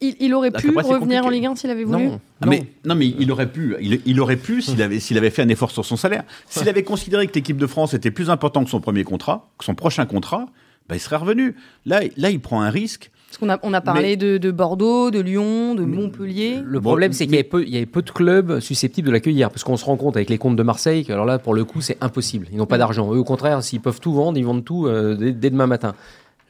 [0.00, 1.30] Il, il aurait Parce pu revenir en.
[1.30, 2.20] Ligue 1 s'il avait voulu Non.
[2.40, 5.30] Ah, mais, non, mais il aurait pu, il, il aurait pu s'il avait, s'il avait
[5.30, 6.22] fait un effort sur son salaire.
[6.48, 9.64] S'il avait considéré que l'équipe de France était plus important que son premier contrat, que
[9.64, 10.46] son prochain contrat,
[10.88, 11.56] ben il serait revenu.
[11.86, 13.10] Là, là, il prend un risque.
[13.28, 16.60] Parce qu'on a, on a parlé Mais- de, de Bordeaux, de Lyon, de Montpellier.
[16.64, 19.06] Le problème, c'est qu'il y, mais- avait peu- il y avait peu de clubs susceptibles
[19.08, 19.50] de l'accueillir.
[19.50, 21.64] Parce qu'on se rend compte avec les comptes de Marseille que, alors là, pour le
[21.64, 22.46] coup, c'est impossible.
[22.52, 23.12] Ils n'ont pas d'argent.
[23.12, 25.94] Eux, au contraire, s'ils peuvent tout vendre, ils vendent tout euh, dès, dès demain matin.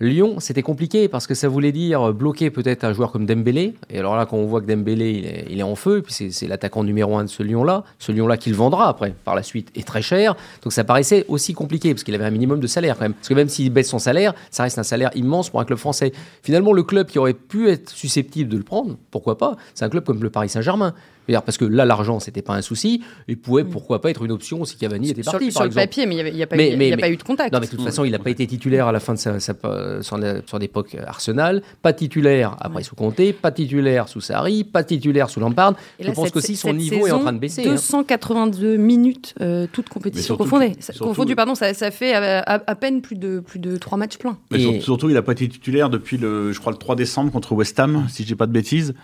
[0.00, 3.74] Lyon, c'était compliqué parce que ça voulait dire bloquer peut-être un joueur comme Dembélé.
[3.90, 6.46] Et alors là, quand on voit que Dembélé, il est, en feu, puis c'est- c'est
[6.46, 9.84] l'attaquant numéro un de ce Lyon-là, ce Lyon-là qu'il vendra après, par la suite, est
[9.87, 10.37] très cher.
[10.62, 13.14] Donc ça paraissait aussi compliqué parce qu'il avait un minimum de salaire quand même.
[13.14, 15.78] Parce que même s'il baisse son salaire, ça reste un salaire immense pour un club
[15.78, 16.12] français.
[16.44, 19.88] Finalement, le club qui aurait pu être susceptible de le prendre, pourquoi pas C'est un
[19.88, 20.94] club comme le Paris Saint-Germain.
[21.28, 24.32] C'est-à-dire Parce que là, l'argent, c'était pas un souci, et pouvait pourquoi pas être une
[24.32, 25.86] option si Cavani était Sur, parti, sur par le exemple.
[25.86, 27.52] papier, mais il n'y a, pas, Mais- eu, il a pas de contact.
[27.52, 29.38] Non, mais de toute façon, il n'a pas été titulaire à la fin de sa,
[29.40, 29.54] sa-
[30.00, 35.28] son, son époque Arsenal, pas titulaire après sous Conte, pas titulaire sous Sarri, pas titulaire
[35.28, 35.74] sous Lampard.
[35.98, 37.66] Et Je pense qu'aussi son niveau est en train de baisser.
[37.68, 37.72] hein.
[37.74, 40.72] 282 minutes, euh, toutes compétitions confondues.
[40.98, 44.16] confondues, pardon, ça, ça fait à, à- à peine plus de, plus de 3 matchs
[44.16, 44.38] pleins.
[44.50, 47.30] Mais Et- surtout, il n'a pas été titulaire depuis le, je crois, le 3 décembre
[47.30, 48.94] contre West Ham, si je dis pas de bêtises.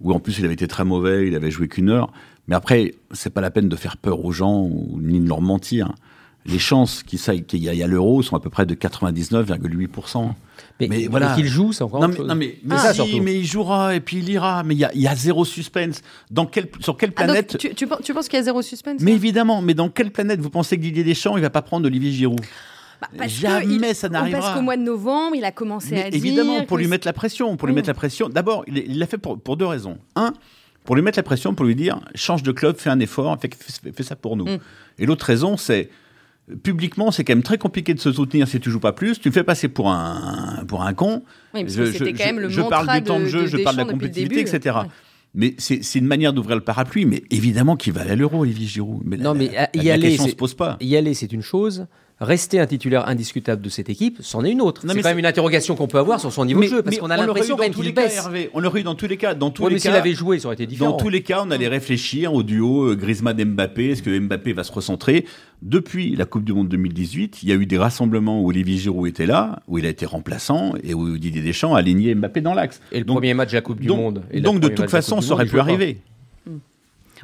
[0.00, 2.12] Où en plus il avait été très mauvais, il avait joué qu'une heure.
[2.46, 5.40] Mais après, c'est pas la peine de faire peur aux gens ou ni de leur
[5.40, 5.92] mentir.
[6.46, 7.18] Les chances qu'il
[7.62, 10.24] y a, a l'euro sont à peu près de 99,8%.
[10.80, 11.34] Mais, Mais mais voilà.
[11.34, 12.26] qu'il joue, c'est encore Non mais, chose.
[12.28, 13.22] non mais, mais ça, si, surtout.
[13.22, 14.62] mais il jouera et puis il ira.
[14.62, 16.00] Mais il y a, il y a zéro suspense.
[16.30, 16.48] Dans
[16.80, 19.00] sur quelle Ah, donc, planète tu, tu, penses- tu penses qu'il y a zéro suspense
[19.02, 21.86] Mais évidemment, mais dans quelle planète vous pensez que Didier Deschamps il va pas prendre
[21.86, 22.40] Olivier Giroud?
[23.00, 24.40] Bah, parce Jamais il- ça on- n'arrivera.
[24.40, 27.06] Parce qu'au mois de novembre, il a commencé Mais à évidemment, dire pour lui mettre
[27.06, 27.76] la pression, pour lui Oui.
[27.76, 28.28] mettre la pression.
[28.28, 29.98] D'abord, il l'a fait pour, pour deux raisons.
[30.16, 30.32] Un,
[30.84, 33.50] pour lui mettre la pression, pour lui dire change de club, fais un effort, fais,
[33.56, 34.46] fais- fais ça pour nous.
[34.46, 34.58] Mm.
[34.98, 35.90] Et l'autre raison, c'est
[36.62, 39.20] publiquement, c'est quand même très compliqué de se soutenir si tu joues pas plus.
[39.20, 41.22] Tu me fais passer pour un pour un con.
[41.54, 43.28] Oui, parce Je- que c'était je- quand même le je parle du temps de de-
[43.28, 44.76] jeu, de je parle de la compétitivité, etc.
[44.82, 44.88] Ouais.
[45.34, 47.04] Mais c'est c'est une manière d'ouvrir le parapluie.
[47.04, 49.02] Mais évidemment qu'il va aller à l'euro, Olivier Giroud.
[49.04, 50.78] Mais Non, la, mais, la- y la aller, question c'est- se pose pas.
[50.80, 51.86] Y aller, c'est une chose.
[52.20, 54.82] Rester un titulaire indiscutable de cette équipe, c'en est une autre.
[54.88, 57.10] C'est quand même une interrogation qu'on peut avoir sur son niveau de jeu, parce qu'on
[57.10, 58.16] a l'impression qu'il les cas, baisse.
[58.16, 58.50] Hervé.
[58.54, 59.34] On l'aurait eu dans tous les cas.
[59.34, 60.90] Dans tous Ouais, les mais s'il avait joué, ça aurait été différent.
[60.90, 63.90] Dans tous les cas, on allait réfléchir au duo euh, Griezmann-Mbappé.
[63.90, 65.26] Est-ce que Mbappé va se recentrer?
[65.62, 69.08] Depuis la Coupe du Monde 2018, il y a eu des rassemblements où Olivier Giroud
[69.08, 72.54] était là, où il a été remplaçant et où Didier Deschamps a aligné Mbappé dans
[72.54, 72.80] l'axe.
[72.90, 74.22] Et le Donc- premier match de la Coupe du donc, Monde.
[74.32, 75.98] et donc de toute façon, ça aurait pu arriver.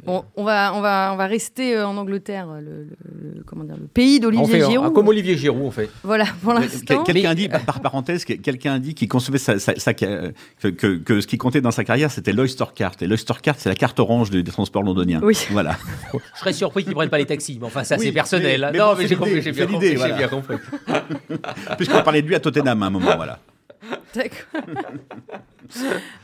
[0.05, 3.63] Bon, on va, on va, on va rester euh, en Angleterre, le, le- le- comment
[3.63, 4.93] dire, le pays d'Olivier Giroud.
[4.93, 5.89] comme Olivier Giroud, on fait.
[6.03, 7.03] Voilà, pour l'instant.
[7.03, 10.97] Quelqu'un dit, par, par parenthèse, que- quelqu'un dit qu'il concevait sa, sa- sa- que, que-
[10.97, 12.93] que ce qui comptait dans sa carrière, c'était l'Oyster Card.
[13.01, 15.21] Et l'Oyster Card, c'est la carte orange des, des transports londoniens.
[15.23, 15.37] Oui.
[15.51, 15.75] Voilà.
[16.35, 18.61] Je serais surpris qu'ils prennent pas les taxis, mais enfin, ça, Oui, c'est personnel.
[18.61, 20.15] mais- mais non, bon, mais c'est j'ai compris, l'idée, j'ai bien voilà.
[20.17, 20.55] bien compris.
[21.77, 23.39] Puisqu'on parlait de lui à Tottenham à un moment, voilà.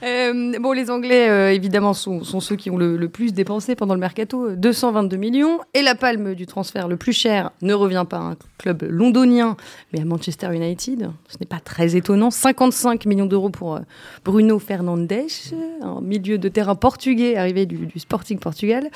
[0.04, 4.00] Euh, bon, les Anglais, euh, évidemment, sont, ceux qui ont le, plus dépensé pendant le
[4.00, 5.60] mercato, euh, 222 millions.
[5.74, 9.58] Et la palme du transfert le plus cher ne revient pas à un club londonien,
[9.94, 11.10] mais à Manchester United.
[11.28, 12.32] Ce n'est pas très étonnant.
[12.32, 13.80] 55 millions d'euros pour euh,
[14.24, 15.12] Bruno Fernandes,
[15.82, 18.90] un milieu de terrain portugais arrivé du, Sporting Portugal.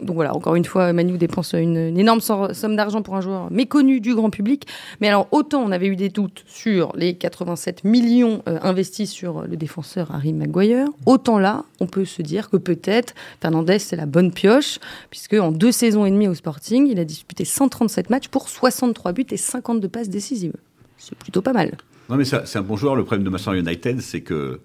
[0.00, 3.50] Donc voilà, encore une fois, Manu dépense une, une énorme somme d'argent pour un joueur
[3.50, 4.66] méconnu du grand public.
[5.00, 9.42] Mais alors, autant on avait eu des doutes sur les 87 millions euh, investis sur
[9.42, 14.06] le défenseur Harry Maguire, autant là, on peut se dire que peut-être Fernandez, c'est la
[14.06, 14.78] bonne pioche,
[15.10, 19.12] puisque en deux saisons et demie au Sporting, il a disputé 137 matchs pour 63
[19.12, 20.54] buts et 52 passes décisives.
[20.98, 21.76] C'est plutôt pas mal.
[22.08, 22.96] Non, mais c'est un bon joueur.
[22.96, 24.60] Le problème de Manchester United, c'est que.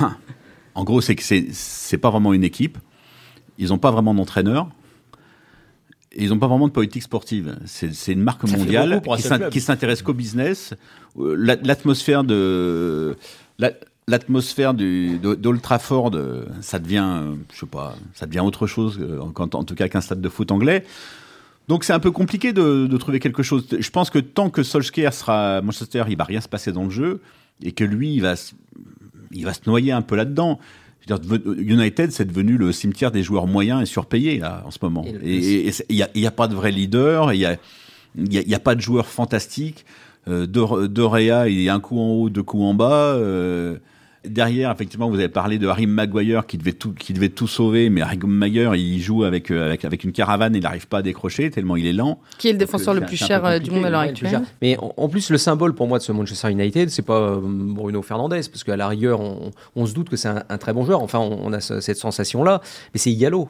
[0.00, 0.16] Hein,
[0.74, 2.78] en gros, c'est que c'est pas vraiment une équipe.
[3.58, 4.68] Ils n'ont pas vraiment d'entraîneur.
[6.16, 7.56] Ils n'ont pas vraiment de politique sportive.
[7.66, 9.02] C'est, une marque mondiale
[9.50, 10.74] qui, s'intéresse qu'au business.
[11.18, 13.16] Euh, la- L'atmosphère de.
[13.58, 13.72] la-
[14.06, 19.32] L'atmosphère d'Old Trafford, euh, ça devient, euh, je sais pas, ça devient autre chose, en,
[19.34, 20.84] en tout cas qu'un stade de foot anglais.
[21.68, 23.66] Donc c'est un peu compliqué de, de trouver quelque chose.
[23.78, 26.84] Je pense que tant que Solskjaer sera à Manchester, il va rien se passer dans
[26.84, 27.22] le jeu
[27.62, 28.34] et que lui, il va,
[29.32, 30.60] il va se noyer un peu là-dedans.
[31.06, 35.04] De- United, c'est devenu le cimetière des joueurs moyens et surpayés là en ce moment.
[35.22, 37.52] Et il n'y a, il y a pas de vrai leader, il n'y a,
[38.16, 39.84] y a, il y a pas de joueurs fantastiques.
[40.28, 43.14] Euh, Dor- Dorea, il est un coup en haut, deux coups en bas.
[43.16, 43.76] Euh,
[44.26, 47.90] Derrière, effectivement, vous avez parlé de Harry Maguire qui devait tout, qui devait tout sauver,
[47.90, 51.02] mais Harry Maguire, il joue avec, euh, avec, avec une caravane, il n'arrive pas à
[51.02, 52.18] décrocher tellement il est lent.
[52.38, 54.40] Qui est le défenseur c'est le plus cher euh, du monde à l'heure actuelle.
[54.62, 57.40] Mais en, en plus, le symbole pour moi de ce Manchester United, c'est pas euh,
[57.42, 60.72] Bruno Fernandes, parce qu'à la rigueur, on, on se doute que c'est un, un très
[60.72, 61.02] bon joueur.
[61.02, 62.60] Enfin, on, on a ce- cette sensation-là.
[62.94, 63.48] Mais c'est Yallo.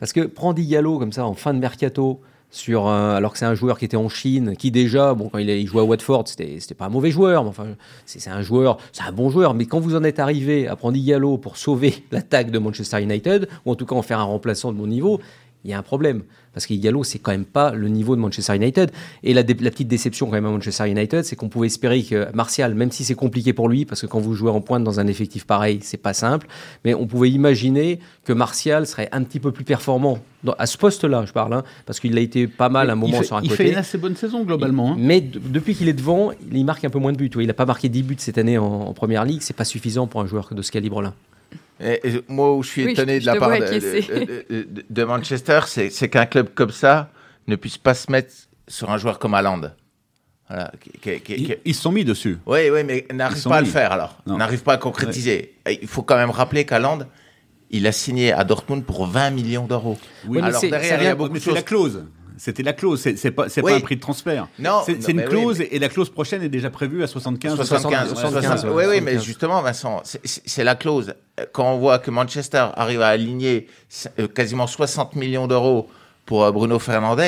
[0.00, 3.44] Parce que prendre Yallo comme ça en fin de mercato, sur un- alors que c'est
[3.44, 6.24] un joueur qui était en Chine, qui déjà, bon, quand il, il jouait à Watford,
[6.26, 7.66] c'était c'était pas un mauvais joueur, mais enfin,
[8.06, 9.52] c'est un joueur, c'est un bon joueur.
[9.54, 13.48] Mais quand vous en êtes arrivé à prendre Yallo pour sauver l'attaque de Manchester United,
[13.64, 15.20] ou en tout cas en faire un remplaçant de bon niveau,
[15.64, 16.22] il y a un problème.
[16.56, 18.90] Parce qu'Igalo, c'est quand même pas le niveau de Manchester United.
[19.22, 22.34] Et la, la petite déception quand même à Manchester United, c'est qu'on pouvait espérer que
[22.34, 24.98] Martial, même si c'est compliqué pour lui, parce que quand vous jouez en pointe dans
[24.98, 26.46] un effectif pareil, c'est pas simple,
[26.82, 30.18] mais on pouvait imaginer que Martial serait un petit peu plus performant
[30.56, 33.36] à ce poste-là, je parle, hein, parce qu'il a été pas mal un moment sur
[33.36, 33.64] un il côté.
[33.64, 34.92] Il fait une assez bonne saison globalement.
[34.92, 34.96] Hein.
[34.98, 37.30] Mais depuis qu'il est devant, il marque un peu moins de buts.
[37.38, 39.42] Il n'a pas marqué 10 buts cette année en, en première ligue.
[39.42, 41.12] C'est pas suffisant pour un joueur de ce calibre-là.
[41.80, 44.00] Et, et moi, où je suis Oui, étonné je- de la part de, acquiescer.
[44.02, 47.10] de- de- de Manchester, c'est qu'un club comme ça
[47.46, 48.32] ne puisse pas se mettre
[48.66, 49.60] sur un joueur comme Haaland.
[50.48, 52.38] Voilà, qui- qui- qui- qui- Ils, se sont mis dessus.
[52.46, 53.66] Oui, oui, mais Ils n'arrive pas à mis.
[53.66, 54.16] le faire alors.
[54.26, 55.54] N'arrive pas à concrétiser.
[55.82, 57.00] Il faut quand même rappeler qu'Haaland,
[57.70, 59.98] il a signé à Dortmund pour 20 millions d'euros.
[60.26, 61.54] Oui, mais alors c'est- derrière, ça il y a beaucoup de c'est choses.
[61.54, 62.04] la clause.
[62.38, 63.00] C'était la clause.
[63.00, 63.62] C'est pas, Oui.
[63.62, 64.48] pas un prix de transfert.
[64.58, 67.54] Non, c'est une oui, clause mais- et la clause prochaine est déjà prévue à 75.
[67.56, 69.24] 75, 75, 75, ouais, oui, oui, mais 75.
[69.24, 71.14] justement, Vincent, c'est- la clause.
[71.52, 73.66] Quand on voit que Manchester arrive à aligner
[74.18, 75.88] euh, quasiment 60 millions d'euros
[76.26, 77.20] pour euh, Bruno Fernandes,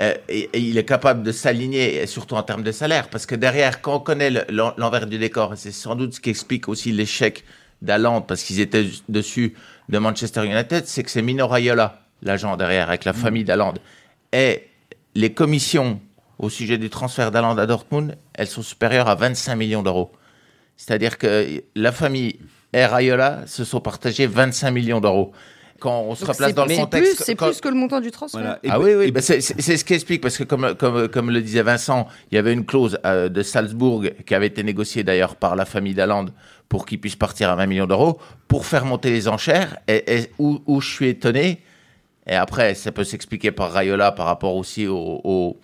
[0.00, 3.34] euh, et, et il est capable de s'aligner, surtout en termes de salaire, parce que
[3.34, 6.68] derrière, quand on connaît le- l'en- l'envers du décor, c'est sans doute ce qui explique
[6.68, 7.44] aussi l'échec
[7.82, 9.54] d'Aland, parce qu'ils étaient dessus
[9.88, 13.74] de Manchester United, c'est que c'est Mino Raiola, l'agent derrière, avec la famille d'Aland.
[14.36, 14.64] Et
[15.14, 15.98] les commissions
[16.38, 20.10] au sujet du transfert d'Aland à Dortmund, elles sont supérieures à 25 millions d'euros.
[20.76, 22.38] C'est-à-dire que la famille
[22.74, 25.32] et Raiola se sont partagés 25 millions d'euros.
[25.78, 27.16] Quand on se Donc replace c'est- dans le contexte...
[27.16, 28.40] plus- C'est quand- plus que le montant du transfert.
[28.40, 28.60] Voilà.
[28.68, 31.40] Ah oui, oui, et bah c'est ce qui explique, parce que comme, comme, comme le
[31.40, 35.36] disait Vincent, il y avait une clause euh, de Salzbourg qui avait été négociée d'ailleurs
[35.36, 36.26] par la famille d'Aland
[36.68, 38.18] pour qu'il puisse partir à 20 millions d'euros,
[38.48, 41.60] pour faire monter les enchères, et, et où, où je suis étonné,
[42.26, 45.56] et après ça peut s'expliquer par Rayola par rapport aussi au, au-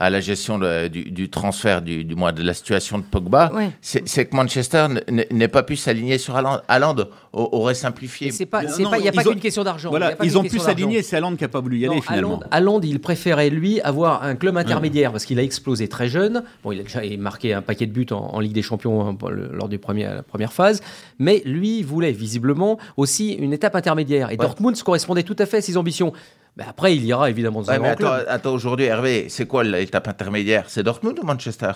[0.00, 3.52] à la gestion de- du, du transfert, du, du moins de la situation de Pogba,
[3.54, 3.70] Ouais.
[3.82, 4.86] c'est c'est que Manchester
[5.30, 6.60] n'ait pas pu s'aligner sur Haaland.
[6.68, 6.96] Haaland
[7.32, 8.30] au- aurait simplifié.
[8.32, 9.90] C'est pas, il n'y a ils pas ont- qu'une question d'argent.
[9.90, 11.02] Voilà, ils ont pu s'aligner.
[11.02, 12.40] C'est Hollande qui n'a pas voulu y aller Non, finalement.
[12.50, 16.42] Haaland, Haaland, il préférait lui avoir un club intermédiaire parce qu'il a explosé très jeune.
[16.64, 19.16] Bon, il a déjà marqué un paquet de buts en, en Ligue des Champions hein,
[19.52, 20.80] lors du premier, la première phase,
[21.18, 24.30] mais lui voulait visiblement aussi une étape intermédiaire.
[24.30, 26.12] Et Dortmund correspondait tout à fait à ses ambitions.
[26.56, 28.26] Mais après, il ira évidemment dans Ouais, un mais grand attends, club.
[28.28, 30.64] attends aujourd'hui, Hervé, c'est quoi l'étape intermédiaire?
[30.68, 31.72] C'est Dortmund ou Manchester?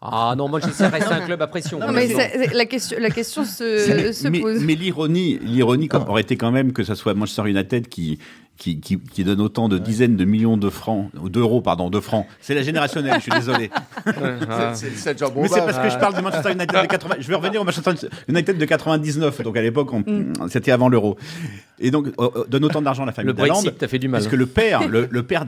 [0.00, 1.80] Ah non, Manchester reste un club à pression.
[1.80, 2.08] Non, mais
[2.52, 4.62] la question, la question se, C'est- se mais, pose.
[4.62, 8.18] mais l'ironie, l'ironie comme- aurait été quand même que ce soit Manchester United qui,
[8.56, 11.98] qui, qui, qui donne autant de dizaines de millions de francs, ou d'euros, pardon, de
[11.98, 12.26] francs.
[12.40, 13.70] C'est la générationnelle, je suis désolé.
[14.06, 14.72] Ah.
[14.74, 17.14] C'est Mais c'est parce que je parle de Manchester United de 80.
[17.18, 17.92] Je vais revenir au Manchester
[18.28, 19.42] United de 99.
[19.42, 20.04] Donc à l'époque, on-
[20.48, 21.16] c'était avant l'euro.
[21.80, 23.32] Et donc, euh, euh, donne autant d'argent à la famille Le.
[23.34, 24.20] Brexit t'a fait du mal.
[24.20, 25.44] Parce que le père, le, le père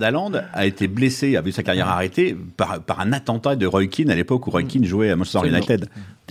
[0.53, 4.11] a été blessé, a vu sa carrière arrêtée par, par un attentat de Roy Keane
[4.11, 5.49] à l'époque où Roy Keane jouait à Manchester.
[5.49, 5.81] United.
[5.81, 5.89] Donc,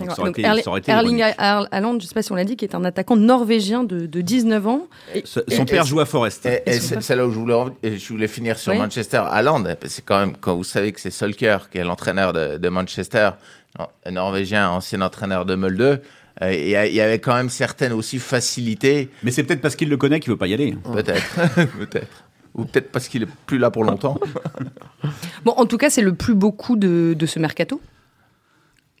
[0.08, 0.14] D'accord.
[0.16, 1.34] ça aurait Donc, été- Erling- ça aurait été Erling ironique.
[1.38, 3.84] Ha- Haaland, je ne sais pas si on l'a dit, qui est un attaquant norvégien
[3.84, 4.86] de, de 19 ans.
[5.14, 6.48] Et- Son Et- père et- joue à Forest.
[6.66, 8.78] C'est là où je voulais, je voulais finir sur Oui.
[8.78, 9.22] Manchester.
[9.30, 12.68] Haaland, c'est quand même, quand vous savez que c'est Solskjaer qui est l'entraîneur de, de
[12.70, 13.30] Manchester,
[14.10, 16.02] Norvégien, ancien entraîneur de Molde,
[16.42, 19.76] il y a- il y avait quand même certaines aussi facilités, Mais c'est peut-être parce
[19.76, 20.76] qu'il le connaît qu'il veut pas y aller.
[20.92, 21.34] peut-être.
[21.78, 22.24] peut-être.
[22.54, 24.18] Ou peut-être parce qu'il est plus là pour longtemps.
[25.44, 27.80] Bon, en tout cas, c'est le plus beau coup de, de ce mercato.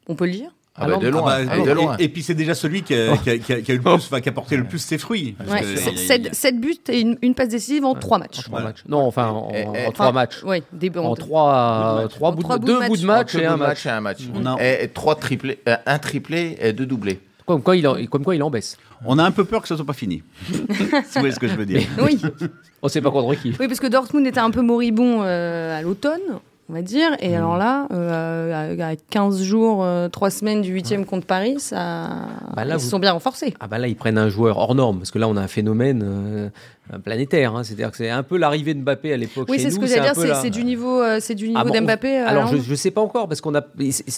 [0.08, 1.22] On peut le dire Ah bah, de loin.
[1.26, 1.96] Ah bah, ah, de et- loin.
[1.98, 3.82] Et, puis c'est déjà celui qui a, qui a- qui a- qui a eu le
[3.82, 5.34] plus, enfin, qui a porté le plus ses fruits.
[5.36, 7.84] Parce Ouais, que c'est- il y a- sept- sept buts et une, une passe décisive
[7.84, 8.42] en trois matchs.
[8.44, 8.82] Trois matchs.
[8.88, 10.42] Non, enfin, en, Et- et- en trois Enfin, matchs.
[10.44, 12.88] Oui, des En trois, trois bouts trois de, bouts de match.
[12.88, 13.86] bouts de match Deux et un match.
[13.86, 14.18] et un match.
[14.34, 17.20] On a- Et, et trois triplés, euh, un triplé et deux doublés.
[17.50, 18.76] Comme quoi, il en, comme quoi il en baisse.
[19.04, 20.22] On a un peu peur que ça soit pas fini.
[20.46, 20.64] si vous
[21.16, 21.82] voyez ce que je veux dire.
[22.02, 22.20] Oui.
[22.80, 23.50] On sait pas contre qui.
[23.58, 26.20] oui, parce que Dortmund était un peu moribond euh, à l'automne,
[26.68, 27.10] on va dire.
[27.18, 32.08] Et alors là, euh, à à 15 jours, 3 semaines du 8 contre Paris, ça...
[32.54, 33.54] Bah là, ils vous- se sont bien renforcés.
[33.58, 35.48] Ah bah là, ils prennent un joueur hors norme, parce que là, on a un
[35.48, 36.48] phénomène euh,
[36.98, 37.54] planétaire.
[37.54, 37.62] hein.
[37.62, 40.00] C'est-à-dire que c'est un peu l'arrivée de Mbappé à l'époque Oui, c'est ce que j'allais
[40.02, 42.18] dire, c'est la- du niveau, euh, c'est du niveau Ah bon, d'Mbappé.
[42.20, 43.62] euh, Alors, je, je sais pas encore, parce qu'on a.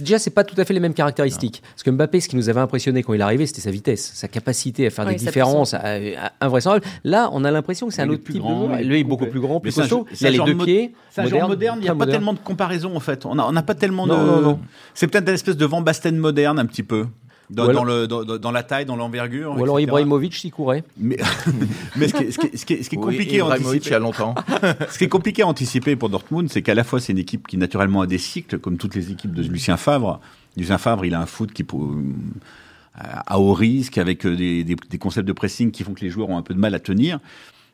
[0.00, 1.62] déjà, c'est pas tout à fait les mêmes caractéristiques.
[1.74, 4.12] Parce que Mbappé, ce qui nous avait impressionné quand il est arrivé, c'était sa vitesse,
[4.14, 6.86] sa capacité à faire Oui, des différences à- à- invraisemblables.
[7.04, 9.04] Là, on a l'impression que c'est un autre plus type grand, de Lui, il est
[9.04, 10.06] beaucoup plus grand, plus costaud.
[10.10, 10.94] Il c'est a les genre deux pieds.
[11.10, 13.26] C'est un genre moderne, il n'y a pas tellement de comparaison en fait.
[13.26, 14.30] On n'a pas tellement Non, de.
[14.30, 14.58] non, non.
[14.94, 17.06] C'est peut-être une espèce de Van Basten moderne un petit peu.
[17.52, 19.50] Dans, Ou alors- dans le, dans, dans la taille, dans l'envergure.
[19.56, 19.88] Ou alors etc.
[19.90, 20.84] Ibrahimovic, s'il courait.
[20.98, 21.18] Mais,
[21.96, 23.34] mais ce, qui est, ce qui est- ce qui est- ce qui est Oui, compliqué
[23.40, 24.34] à Ibrahimovic, il y a anticiper, longtemps.
[24.90, 27.46] ce qui est compliqué à anticiper pour Dortmund, c'est qu'à la fois c'est une équipe
[27.46, 30.20] qui naturellement a des cycles, comme toutes les équipes de Lucien Favre.
[30.56, 31.90] Lucien Favre, il a un foot qui pour-
[32.94, 36.10] à haut risque, avec euh, des, des- des concepts de pressing qui font que les
[36.10, 37.20] joueurs ont un peu de mal à tenir.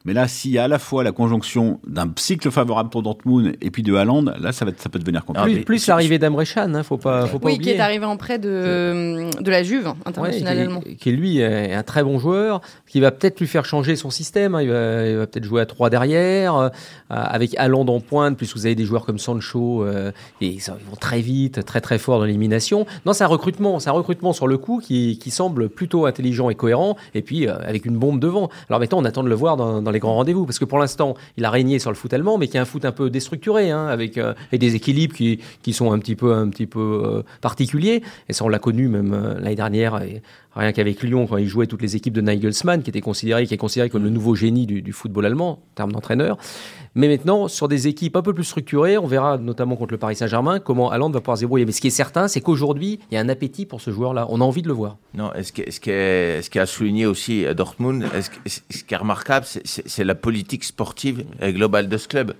[0.04, 3.56] Mais là, s'il y a à la fois la conjonction d'un cycle favorable pour Dortmund
[3.60, 5.56] et puis de Haaland, là, ça, va, ça peut devenir compliqué.
[5.56, 7.72] Plus, plus l'arrivée d'Amre Can, hein, faut pas, faut pas oui, oublier.
[7.72, 10.78] qui est arrivé en prêt de, de la Juve internationalement.
[10.78, 13.96] Ouais, qui, qui, lui est un très bon joueur, qui va peut-être lui faire changer
[13.96, 14.54] son système.
[14.54, 14.62] Hein.
[14.62, 16.68] Il va, peut-être jouer à 3 derrière, euh,
[17.10, 20.96] avec Haaland en pointe, puisque vous avez des joueurs comme Sancho, euh, et ils vont
[20.98, 22.86] très vite, très très fort dans l'élimination.
[23.04, 26.50] Non, c'est un recrutement, c'est un recrutement sur le coup qui, qui, semble plutôt intelligent
[26.50, 28.48] et cohérent, et puis euh, avec une bombe devant.
[28.68, 30.78] Alors maintenant, on attend de le voir dans, dans les grands rendez-vous, parce que pour
[30.78, 33.10] l'instant, il a régné sur le foot allemand, mais qui est un foot un peu
[33.10, 37.22] déstructuré, hein, avec, euh, des équilibres qui, sont un petit peu, un petit peu euh,
[37.40, 38.02] particuliers.
[38.28, 40.00] Et ça, on l'a connu même l'année dernière,
[40.58, 43.54] rien qu'avec Lyon, quand il jouait toutes les équipes de Nigelsmann, qui était considéré, qui
[43.54, 46.36] est considéré comme le nouveau génie du, football allemand en termes d'entraîneur.
[46.94, 50.16] Mais maintenant, sur des équipes un peu plus structurées, on verra notamment contre le Paris
[50.16, 51.64] Saint-Germain comment Haaland va pouvoir se débrouiller.
[51.64, 54.26] Mais ce qui est certain, c'est qu'aujourd'hui, il y a un appétit pour ce joueur-là.
[54.30, 54.96] On a envie de le voir.
[55.14, 60.14] Non, ce qui, est, qui a souligné aussi Dortmund, ce, qui est remarquable, c'est la
[60.14, 62.34] politique sportive globale de ce club.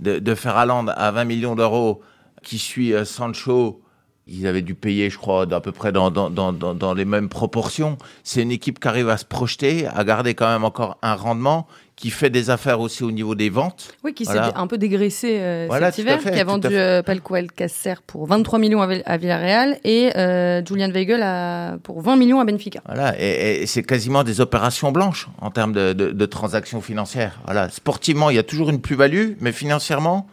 [0.00, 2.00] De, faire Haaland à 20 millions d'euros,
[2.42, 3.80] qui suit Sancho,
[4.26, 7.28] ils avaient dû payer, je crois, à peu près dans, dans, dans, dans les mêmes
[7.28, 7.98] proportions.
[8.22, 11.66] C'est une équipe qui arrive à se projeter, à garder quand même encore un rendement,
[11.96, 13.94] qui fait des affaires aussi au niveau des ventes.
[14.02, 14.48] Oui, qui voilà.
[14.48, 17.94] s'est un peu dégraissé euh, voilà, cet hiver, fait, qui a vendu euh, Palco Alcacer
[18.06, 22.44] pour 23 millions à, à Villarreal et euh, Julian Weigel à, pour 20 millions à
[22.44, 22.80] Benfica.
[22.86, 27.40] Voilà, et, et c'est quasiment des opérations blanches en termes de, de, de transactions financières.
[27.44, 30.26] Voilà, sportivement, il y a toujours une plus-value, mais financièrement,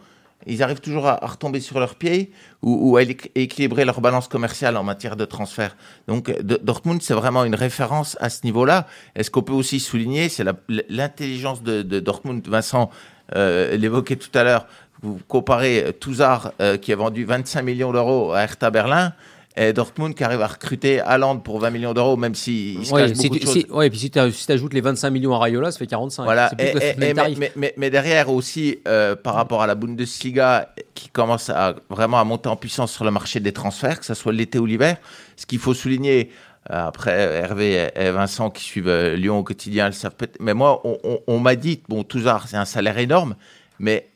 [0.46, 4.28] ils arrivent toujours à, à, retomber sur leurs pieds ou, ou à équilibrer leur balance
[4.28, 5.76] commerciale en matière de transfert.
[6.08, 8.86] Donc Dortmund, c'est vraiment une référence à ce niveau-là.
[9.16, 10.44] Et ce qu'on peut aussi souligner, c'est
[10.88, 12.46] l'intelligence de, de, Dortmund.
[12.46, 12.90] Vincent
[13.36, 14.66] euh, l'évoquait tout à l'heure.
[15.02, 19.14] Vous comparez Touzard, euh, qui a vendu 25 millions d'euros à Hertha Berlin,
[19.56, 22.94] et Dortmund qui arrive à recruter Haaland pour 20 millions d'euros, même s'il si se
[22.94, 23.66] ouais, cache beaucoup de choses.
[23.70, 26.22] Ouais, et puis si tu si ajoutes les 25 millions à Rayola, ça fait 45.
[26.22, 27.14] Voilà, et, et, et mais,
[27.56, 32.24] mais, mais, derrière aussi, euh, par rapport à la Bundesliga, qui commence à vraiment à
[32.24, 34.98] monter en puissance sur le marché des transferts, que ce soit l'été ou l'hiver,
[35.36, 36.30] ce qu'il faut souligner,
[36.70, 40.80] euh, après Hervé et Vincent qui suivent euh, Lyon au quotidien, le savent mais moi,
[40.84, 43.34] on, on, on m'a dit, bon, Touzard, c'est un salaire énorme,
[43.80, 44.10] mais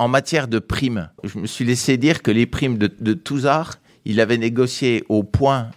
[0.00, 3.76] en matière de primes, je me suis laissé dire que les primes de, de Touzard,
[4.04, 5.70] il avait négocié au point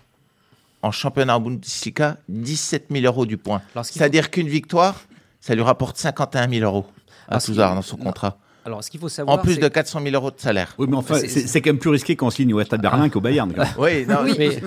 [0.81, 3.62] en championnat Bundesliga 17 000 euros du point.
[3.83, 5.01] C'est-à-dire qu'une victoire,
[5.39, 6.86] ça lui rapporte 51 000 euros
[7.27, 8.05] à Touzard dans son non.
[8.05, 8.38] contrat.
[8.65, 10.73] Alors, ce qu'il faut savoir, en plus de 400 000 euros de salaire.
[10.77, 13.53] Oui, mais enfin, c'est quand même plus risqué qu'on signe au Hertha Berlin qu'au Bayern.
[13.77, 14.36] oui, non, oui.
[14.38, 14.57] mais,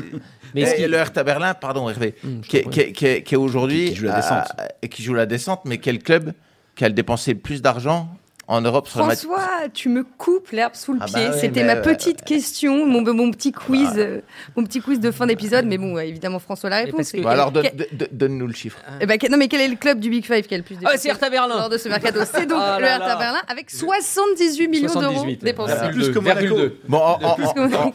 [0.54, 3.34] mais et le Hertha Berlin, pardon Hervé, mmh, qui, est, qui, est, qui, est, qui
[3.34, 6.34] est aujourd'hui qui, joue la descente, euh, qui joue la descente, mais quel club
[6.74, 8.10] qui a dépensé le plus d'argent
[8.48, 11.14] en Europe sur François, le tu me coupes l'herbe sous le ah pied.
[11.14, 11.82] Bah oui, C'était ma euh...
[11.82, 13.98] petite question, mon, mon petit quiz, ah.
[13.98, 14.20] euh,
[14.56, 15.66] mon petit quiz de fin d'épisode.
[15.66, 17.10] Mais bon, évidemment, François la réponse.
[17.10, 17.22] Que...
[17.22, 17.66] Bah alors, donne,
[18.12, 18.78] donne-nous le chiffre.
[19.00, 20.46] Eh ben, non, mais quel est le club du Big Five?
[20.46, 21.56] Qui a le plus dépensé ah, C'est Hertha Berlin.
[21.56, 25.74] Lors de ce mercato, c'est donc ah le Hertha Berlin avec 78 millions d'euros dépensés.
[25.80, 26.56] Ah, plus que Monaco.
[26.88, 27.36] Bon, en, en,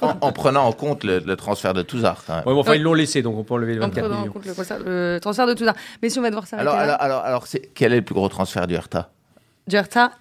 [0.01, 2.23] en, en, prenant en compte le, le transfert de Touzard.
[2.27, 4.21] Ouais, bon, enfin, ils l'ont laissé, donc on peut enlever les 24 millions.
[4.23, 5.75] En compte le, transfert de Touzard.
[6.01, 6.69] Mais si on va devoir s'arrêter.
[6.69, 9.11] Alors, alors, alors, alors quel est le plus gros transfert du Hertha?
[9.67, 10.11] Du Hertha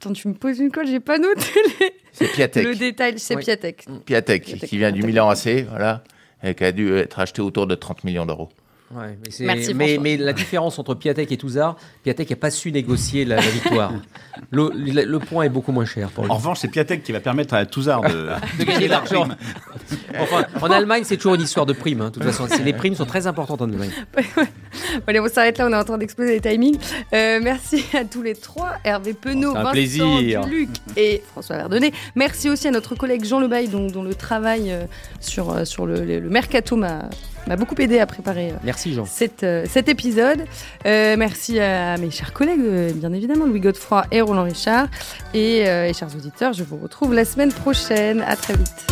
[0.00, 1.44] Attends, tu me poses une colle, j'ai pas noté
[1.78, 1.92] les...
[2.12, 2.64] C'est Piatek.
[2.64, 3.44] le détail, c'est oui.
[3.44, 3.84] Piatek.
[4.06, 4.44] Piatek.
[4.46, 4.66] Piatek.
[4.66, 6.02] qui vient du Milan AC, voilà,
[6.42, 8.48] et qui a dû être acheté autour de 30 millions d'euros.
[8.92, 12.72] Ouais, mais, Merci, mais, mais, la différence entre Piatek et Touzard, Piatek n'a pas su
[12.72, 13.92] négocier la, la victoire.
[14.50, 16.30] le, le, le, point est beaucoup moins cher pour lui.
[16.32, 19.28] En revanche, c'est Piatek qui va permettre à Touzard de, de gagner de l'argent.
[20.18, 22.00] enfin, en Allemagne, c'est toujours une histoire de primes.
[22.00, 23.92] Hein, de toute façon, les primes sont très importantes en Allemagne.
[25.06, 26.78] Allez, on s'arrête là, on est en train d'exploser les timings.
[27.12, 30.40] Euh, merci à tous les trois, Hervé Penaud, Vincent plaisir.
[30.46, 31.92] Duluc et François Verdonnet.
[32.16, 34.86] Merci aussi à notre collègue Jean Lebaille, dont, dont le travail euh,
[35.20, 37.08] sur, euh, sur le, le, le mercato m'a
[37.46, 39.04] m'a beaucoup aidé à préparer merci Jean.
[39.04, 40.44] Cette, euh, cet épisode.
[40.86, 44.88] Euh, merci à mes chers collègues, euh, bien évidemment, Louis Godefroy et Roland Richard.
[45.34, 48.22] Et, et chers auditeurs, je vous retrouve la semaine prochaine.
[48.22, 48.86] À très vite.